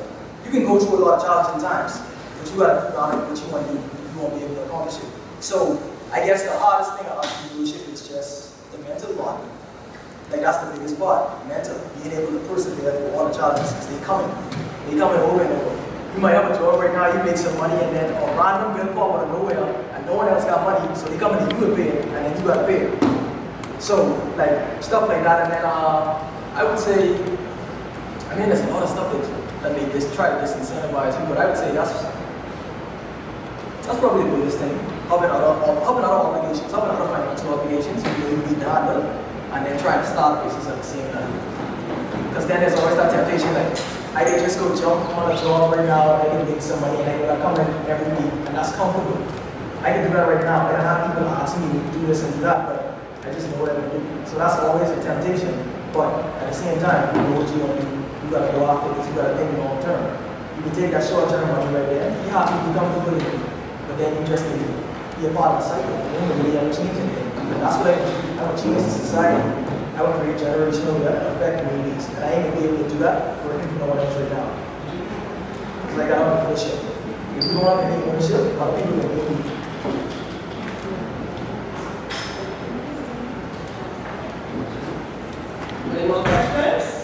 you 0.44 0.51
can 0.51 0.64
go 0.64 0.79
through 0.79 0.98
a 0.98 1.03
lot 1.05 1.18
of 1.18 1.24
challenging 1.24 1.62
times, 1.62 2.01
but 2.38 2.51
you 2.51 2.59
gotta 2.59 2.90
put 2.90 2.96
on 2.96 3.18
it 3.18 3.29
what 3.29 3.38
you 3.38 3.48
want 3.53 3.66
to 3.66 3.72
do 3.72 3.98
you 4.18 4.24
won't 4.24 4.35
be 4.35 4.44
able 4.44 4.55
to 4.57 4.64
accomplish 4.64 4.98
it. 4.98 5.11
So 5.40 5.79
I 6.12 6.27
guess 6.27 6.42
the 6.42 6.59
hardest 6.59 6.98
thing 6.98 7.07
about 7.07 7.29
leadership 7.55 7.88
is 7.88 8.09
just 8.09 8.55
the 8.72 8.79
mental 8.79 9.14
part. 9.14 9.40
Like 10.31 10.40
that's 10.42 10.59
the 10.59 10.74
biggest 10.74 10.98
part, 10.98 11.46
mental. 11.46 11.79
Being 12.03 12.14
able 12.16 12.33
to 12.33 12.40
persevere 12.48 12.92
through 12.92 13.11
all 13.16 13.29
the 13.29 13.35
challenges 13.35 13.72
because 13.72 13.88
they 13.88 14.05
coming. 14.05 14.29
They 14.87 14.98
coming 14.98 15.20
over 15.20 15.42
and 15.42 15.53
over. 15.53 15.74
You 16.14 16.20
might 16.20 16.35
have 16.35 16.51
a 16.51 16.55
job 16.55 16.81
right 16.81 16.92
now, 16.92 17.07
you 17.14 17.22
make 17.24 17.37
some 17.37 17.57
money, 17.59 17.79
and 17.79 17.94
then 17.94 18.11
a 18.11 18.27
random 18.37 18.74
bill 18.74 18.92
pop 18.94 19.14
out 19.14 19.24
of 19.24 19.29
nowhere, 19.29 19.62
and 19.94 20.07
no 20.07 20.16
one 20.16 20.29
else 20.29 20.44
got 20.44 20.64
money, 20.66 20.83
so 20.96 21.07
they 21.07 21.18
come 21.18 21.38
to 21.38 21.55
you 21.55 21.70
to 21.70 21.77
pay 21.77 22.01
and 22.01 22.27
then 22.27 22.37
you 22.37 22.46
gotta 22.46 22.66
pay. 22.66 22.90
So 23.79 24.18
like 24.37 24.83
stuff 24.83 25.09
like 25.09 25.22
that, 25.22 25.44
and 25.44 25.53
then 25.53 25.64
uh, 25.64 26.18
I 26.55 26.64
would 26.64 26.79
say, 26.79 27.14
I 28.29 28.37
mean, 28.37 28.48
there's 28.48 28.61
a 28.61 28.70
lot 28.70 28.83
of 28.83 28.90
stuff 28.90 29.12
that 29.12 29.38
that 29.62 29.75
they 29.75 29.85
just 29.92 30.14
try 30.14 30.31
to 30.31 30.37
disincentivize 30.40 31.18
you, 31.18 31.27
but 31.29 31.38
I 31.38 31.47
would 31.47 31.57
say 31.57 31.73
that's 31.73 31.92
that's 33.88 34.01
probably 34.01 34.29
the 34.29 34.37
biggest 34.37 34.59
thing. 34.59 34.77
Having 35.09 35.33
other, 35.33 35.57
having 35.64 36.05
other 36.05 36.21
obligations, 36.21 36.71
having 36.71 36.92
other 36.92 37.09
financial 37.09 37.57
obligations, 37.57 38.05
really 38.21 38.37
need 38.44 38.61
to 38.61 38.68
handle, 38.68 39.01
and 39.57 39.64
then 39.64 39.81
trying 39.81 40.05
to 40.05 40.09
start 40.12 40.44
business 40.44 40.68
at 40.68 40.77
the 40.77 40.85
same 40.85 41.09
time. 41.11 41.33
Because 42.29 42.47
then 42.47 42.61
there's 42.61 42.79
always 42.79 42.97
that 43.01 43.09
temptation 43.11 43.49
like, 43.57 43.73
I 44.12 44.29
can 44.29 44.38
just 44.44 44.59
go 44.61 44.68
jump 44.77 45.09
on 45.16 45.33
a 45.33 45.37
job 45.40 45.73
right 45.73 45.87
now 45.87 46.21
and 46.21 46.29
I 46.29 46.37
can 46.37 46.53
make 46.53 46.61
some 46.61 46.81
money 46.81 47.01
and 47.01 47.09
I 47.09 47.16
can 47.16 47.40
come 47.40 47.57
in 47.57 47.68
every 47.88 48.12
week 48.12 48.33
and 48.44 48.53
that's 48.53 48.77
comfortable. 48.77 49.16
I 49.81 49.97
can 49.97 50.07
do 50.07 50.12
that 50.12 50.29
right 50.29 50.44
now. 50.44 50.68
I 50.68 50.73
don't 50.73 50.85
have 50.85 51.09
people 51.09 51.29
asking 51.29 51.64
me 51.73 51.81
to 51.81 51.99
do 51.99 52.07
this 52.07 52.25
and 52.25 52.35
do 52.35 52.40
that, 52.40 52.68
but 52.68 52.99
I 53.25 53.33
just 53.33 53.49
know 53.49 53.64
what 53.64 53.73
I'm 53.73 53.88
doing. 53.88 54.27
So 54.27 54.37
that's 54.37 54.61
always 54.61 54.90
a 54.90 55.01
temptation. 55.03 55.57
But 55.92 56.12
at 56.44 56.53
the 56.53 56.55
same 56.55 56.79
time, 56.81 57.14
you 57.16 57.23
know 57.23 57.40
what 57.40 57.49
you 57.49 57.97
want 58.30 58.52
to. 58.52 58.52
You 58.52 58.52
gotta 58.52 58.52
go 58.52 58.66
after 58.66 58.88
this, 58.94 59.08
you 59.08 59.14
gotta 59.14 59.36
think 59.36 59.58
long 59.58 59.82
term. 59.82 60.02
You 60.56 60.62
can 60.62 60.74
take 60.74 60.90
that 60.92 61.04
short 61.08 61.28
term 61.30 61.48
money 61.48 61.72
right 61.74 61.88
there, 61.88 62.10
be 62.10 62.28
happy, 62.30 62.56
be 62.68 62.74
comfortable 62.76 63.14
in 63.14 63.24
it. 63.24 63.40
But 63.86 63.98
then 63.98 64.20
you 64.20 64.26
just 64.26 64.44
need 64.44 64.60
to 64.60 64.68
be 65.20 65.26
a 65.26 65.32
part 65.32 65.56
of 65.56 65.62
the 65.62 65.68
cycle. 65.68 65.88
You 65.88 66.18
don't 66.18 66.36
really 66.42 66.58
ever 66.58 66.72
change 66.72 66.96
anything. 66.98 67.28
That's 67.60 67.76
what 67.78 67.88
I, 67.88 67.96
I 68.44 68.50
would 68.50 68.60
change 68.60 68.82
the 68.82 68.90
society. 68.90 69.42
I 69.96 70.02
would 70.02 70.14
create 70.20 70.38
generational 70.38 71.02
affect 71.02 71.66
communities. 71.66 72.06
And 72.14 72.24
I 72.24 72.30
ain't 72.32 72.54
gonna 72.54 72.60
be 72.60 72.68
able 72.68 72.84
to 72.84 72.88
do 72.88 72.98
that 72.98 73.44
working 73.44 73.68
for 73.68 73.78
no 73.82 73.86
one 73.86 73.98
else 73.98 74.14
right 74.14 74.30
now. 74.30 74.46
Because 75.82 75.98
I 75.98 76.08
got 76.08 76.46
ownership. 76.46 76.78
If 77.38 77.44
you 77.44 77.52
don't 77.52 77.66
have 77.66 77.80
any 77.82 78.02
ownership, 78.06 78.40
of 78.58 78.76
people 78.78 78.96
gonna 79.02 79.22
leave. 79.26 79.58
Any 85.98 86.06
more 86.08 86.22
questions? 86.22 86.98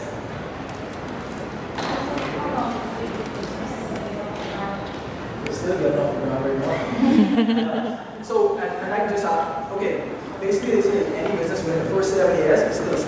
It's 5.47 5.59
still 5.59 5.79
getting 5.79 5.99
off 5.99 6.15
the 6.15 6.21
ground 6.21 6.45
right 6.45 6.59
now. 6.59 8.23
so, 8.23 8.59
and, 8.59 8.71
and 8.71 8.95
I 8.95 9.09
just, 9.09 9.25
uh, 9.25 9.69
okay, 9.73 10.11
basically 10.41 10.77
they 10.77 10.83
say 10.83 11.17
any 11.17 11.37
business 11.37 11.65
within 11.65 11.85
the 11.85 11.91
first 11.91 12.15
seven 12.15 12.37
years 12.37 12.61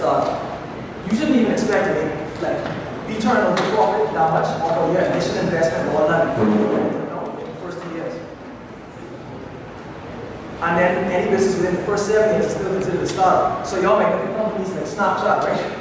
is 0.07 0.23
still 0.23 0.23
a 0.23 0.25
startup. 0.25 1.11
You 1.11 1.17
shouldn't 1.17 1.37
even 1.37 1.53
expect 1.53 1.87
to 1.87 1.93
make, 1.95 2.43
like, 2.43 2.59
be 3.07 3.15
turning 3.21 3.45
over 3.45 3.63
profit 3.75 4.13
that 4.15 4.31
much 4.33 4.47
off 4.63 4.73
of 4.73 4.93
your 4.93 5.03
initial 5.03 5.37
investment 5.39 5.89
and 5.89 5.97
all 5.97 6.09
that. 6.09 6.37
No, 6.39 6.43
in 7.39 7.47
the 7.47 7.55
first 7.61 7.83
two 7.83 7.91
years. 7.95 8.15
And 10.61 10.79
then 10.79 11.11
any 11.13 11.31
business 11.31 11.57
within 11.57 11.77
the 11.77 11.83
first 11.83 12.07
seven 12.07 12.35
years 12.35 12.47
is 12.47 12.53
still 12.55 12.73
considered 12.73 13.03
a 13.03 13.07
startup. 13.07 13.67
So 13.67 13.81
y'all 13.81 13.99
look 13.99 14.09
at 14.09 14.37
companies 14.37 14.71
like 14.73 14.85
Snapchat, 14.85 15.43
right? 15.45 15.79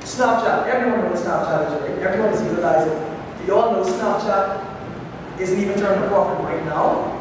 Snapchat, 0.00 0.66
everyone 0.66 1.04
knows 1.04 1.22
Snapchat 1.22 1.66
is 1.66 1.72
right. 1.82 1.98
Everyone 2.02 2.32
is 2.34 2.42
utilizing. 2.42 2.98
Do 3.38 3.44
y'all 3.46 3.72
know 3.72 3.82
Snapchat 3.84 5.40
isn't 5.40 5.60
even 5.60 5.78
turning 5.78 6.04
a 6.04 6.08
profit 6.08 6.38
right 6.44 6.64
now? 6.66 7.13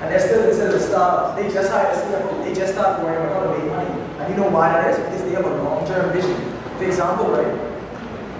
And 0.00 0.10
they're 0.10 0.20
still 0.20 0.42
considered 0.46 0.74
a 0.74 0.80
startup. 0.80 1.36
They 1.36 1.50
just 1.50 1.70
hired 1.70 1.94
a 1.94 2.00
CFO. 2.00 2.44
They 2.44 2.54
just 2.54 2.72
started 2.72 3.02
worrying 3.02 3.26
about 3.26 3.46
how 3.46 3.52
to 3.52 3.58
make 3.58 3.70
money. 3.70 3.90
And 4.20 4.30
you 4.30 4.40
know 4.40 4.48
why 4.48 4.70
that 4.72 4.94
is? 4.94 4.98
Because 4.98 5.22
they 5.22 5.32
have 5.32 5.44
a 5.44 5.62
long-term 5.62 6.12
vision. 6.12 6.38
For 6.78 6.84
example, 6.84 7.30
right? 7.30 7.50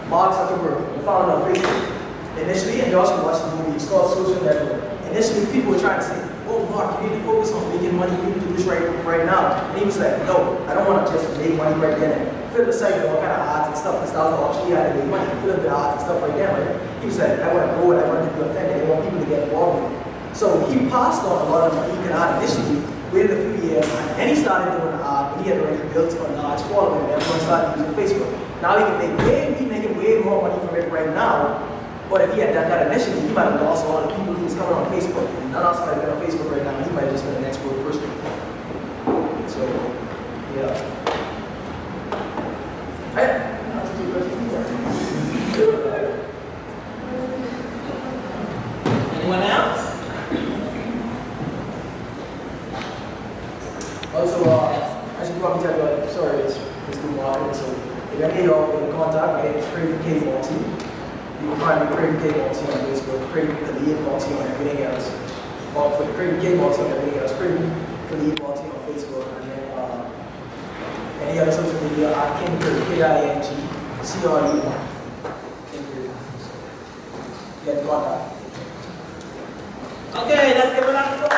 Mark 0.09 0.35
Zuckerberg, 0.35 0.97
the 0.97 1.03
founder 1.03 1.35
of 1.35 1.43
Facebook. 1.51 1.99
Initially, 2.39 2.81
and 2.81 2.93
y'all 2.93 3.05
should 3.05 3.25
watch 3.25 3.43
the 3.43 3.57
movie, 3.57 3.75
it's 3.75 3.89
called 3.89 4.15
Social 4.15 4.43
Network. 4.45 4.79
Initially, 5.11 5.45
people 5.51 5.73
were 5.73 5.81
trying 5.81 5.99
to 5.99 6.07
say, 6.07 6.19
oh, 6.47 6.65
Mark, 6.71 7.03
you 7.03 7.11
need 7.11 7.19
to 7.19 7.25
focus 7.25 7.51
on 7.53 7.69
making 7.75 7.97
money, 7.97 8.15
you 8.15 8.31
need 8.31 8.41
to 8.41 8.47
do 8.47 8.55
this 8.55 8.65
right, 8.65 8.83
right 9.05 9.27
now. 9.27 9.59
And 9.59 9.79
he 9.79 9.85
was 9.85 9.99
like, 9.99 10.23
no, 10.23 10.65
I 10.69 10.75
don't 10.75 10.87
want 10.87 11.07
to 11.07 11.13
just 11.13 11.37
make 11.37 11.55
money 11.55 11.75
right 11.83 11.99
then 11.99 12.13
and 12.13 12.39
the 12.67 12.73
site 12.73 12.95
with 12.95 13.07
all 13.07 13.21
kind 13.21 13.31
of 13.31 13.47
ads 13.47 13.69
and 13.69 13.79
stuff, 13.79 13.95
because 14.01 14.13
that 14.13 14.25
was 14.25 14.35
the 14.35 14.43
option 14.43 14.67
he 14.67 14.73
had 14.73 14.93
to 14.93 14.99
make 14.99 15.11
money, 15.11 15.31
fill 15.43 15.57
the 15.63 15.71
ads 15.71 16.03
and 16.03 16.11
stuff 16.11 16.23
like 16.23 16.35
that, 16.35 16.51
right? 16.59 17.01
He 17.01 17.07
was 17.07 17.19
like, 17.19 17.39
I 17.39 17.55
want 17.55 17.71
to 17.71 17.77
grow 17.79 17.93
it, 17.93 18.03
I 18.03 18.09
want 18.09 18.27
to 18.27 18.35
be 18.35 18.43
authentic, 18.43 18.83
I 18.83 18.91
want 18.91 19.05
people 19.05 19.21
to 19.21 19.27
get 19.27 19.43
involved 19.47 19.93
it. 19.93 20.08
So 20.35 20.67
he 20.71 20.89
passed 20.89 21.23
on 21.23 21.47
a 21.47 21.51
lot 21.51 21.71
of 21.71 22.03
could 22.09 22.13
add 22.13 22.43
initially, 22.43 22.81
waited 23.13 23.33
a 23.33 23.41
few 23.43 23.69
years, 23.69 23.87
and 24.17 24.31
he 24.31 24.37
started 24.37 24.77
doing 24.79 24.97
the 24.97 25.05
ad, 25.05 25.35
but 25.35 25.45
he 25.45 25.51
had 25.51 25.59
already 25.61 25.83
built 25.93 26.13
a 26.15 26.33
large 26.41 26.61
following, 26.73 27.05
and 27.05 27.13
everyone 27.13 27.41
started 27.41 27.79
using 27.79 27.95
Facebook. 27.95 28.31
Now 28.63 28.79
he 28.79 28.85
can 28.85 28.99
make 28.99 29.27
way, 29.27 29.55
he's 29.59 29.69
making 29.69 29.97
way 29.97 30.21
more 30.21 30.43
money 30.43 30.59
from 30.67 30.77
it 30.77 30.91
right 30.91 31.09
now, 31.15 31.63
but 32.11 32.23
if 32.23 32.35
he 32.35 32.41
had 32.41 32.55
done 32.55 32.69
that 32.69 32.87
initially, 32.91 33.21
he 33.21 33.29
might 33.29 33.51
have 33.51 33.61
lost 33.61 33.85
a 33.85 33.89
lot 33.89 34.11
of 34.11 34.17
people 34.17 34.35
who 34.35 34.45
was 34.45 34.55
coming 34.55 34.75
on 34.75 34.87
Facebook. 34.91 35.29
and 35.29 35.53
None 35.53 35.63
of 35.63 35.77
us 35.77 35.81
might 35.81 35.95
have 35.95 36.03
been 36.03 36.11
on 36.11 36.21
Facebook 36.23 36.51
right 36.51 36.65
now, 36.65 36.83
he 36.83 36.91
might 36.93 37.05
have 37.05 37.13
just 37.13 37.25
been 37.25 37.37
an 37.37 37.45
expert 37.45 37.77
person. 37.85 38.09
So, 39.49 39.61
yeah. 40.57 40.95
Do. 45.55 45.65
Anyone 49.15 49.43
else? 49.43 49.78
Also, 54.19 54.43
uh, 54.51 54.75
I 55.17 55.23
should 55.25 55.39
probably 55.39 55.63
tell 55.63 55.79
you, 55.79 55.83
uh, 55.83 56.11
sorry, 56.11 56.43
it's, 56.43 56.59
it's 56.91 56.99
too 56.99 57.15
long, 57.15 57.55
so 57.55 57.71
if 58.11 58.19
any 58.19 58.41
of 58.41 58.47
y'all 58.47 58.67
in 58.83 58.91
contact, 58.91 59.31
my 59.31 59.43
name 59.47 59.55
is 59.55 59.65
Craig 59.71 59.95
K. 60.03 60.19
Malty. 60.27 60.59
You 61.39 61.55
can 61.55 61.61
find 61.63 61.79
me 61.87 61.95
Craig 61.95 62.19
K. 62.19 62.35
Malty 62.35 62.67
on 62.67 62.83
Facebook, 62.91 63.23
Craig 63.31 63.47
Khalid 63.47 63.99
Malty 64.03 64.35
on 64.35 64.43
everything 64.51 64.83
else. 64.83 65.07
Well, 65.71 65.95
for 65.95 66.03
Craig 66.15 66.41
K. 66.43 66.59
Malty 66.59 66.83
on 66.83 66.91
everything 66.99 67.21
else, 67.21 67.33
Craig 67.39 67.63
Khalid 68.11 68.35
Malty 68.43 68.67
on 68.67 68.81
Facebook, 68.91 69.23
and 69.39 69.47
then, 69.53 69.79
uh, 69.79 70.03
any 71.23 71.39
other 71.39 71.53
social 71.53 71.79
media, 71.89 72.11
I 72.11 72.43
King 72.43 72.59
Craig, 72.59 72.75
K-I-N-G-C-R-E-Y. 72.99 74.77
King 77.65 77.87
contact. 77.87 78.35
Okay, 80.17 80.59
let's 80.59 80.75
give 80.75 80.89
it 80.89 80.97
up 80.97 81.38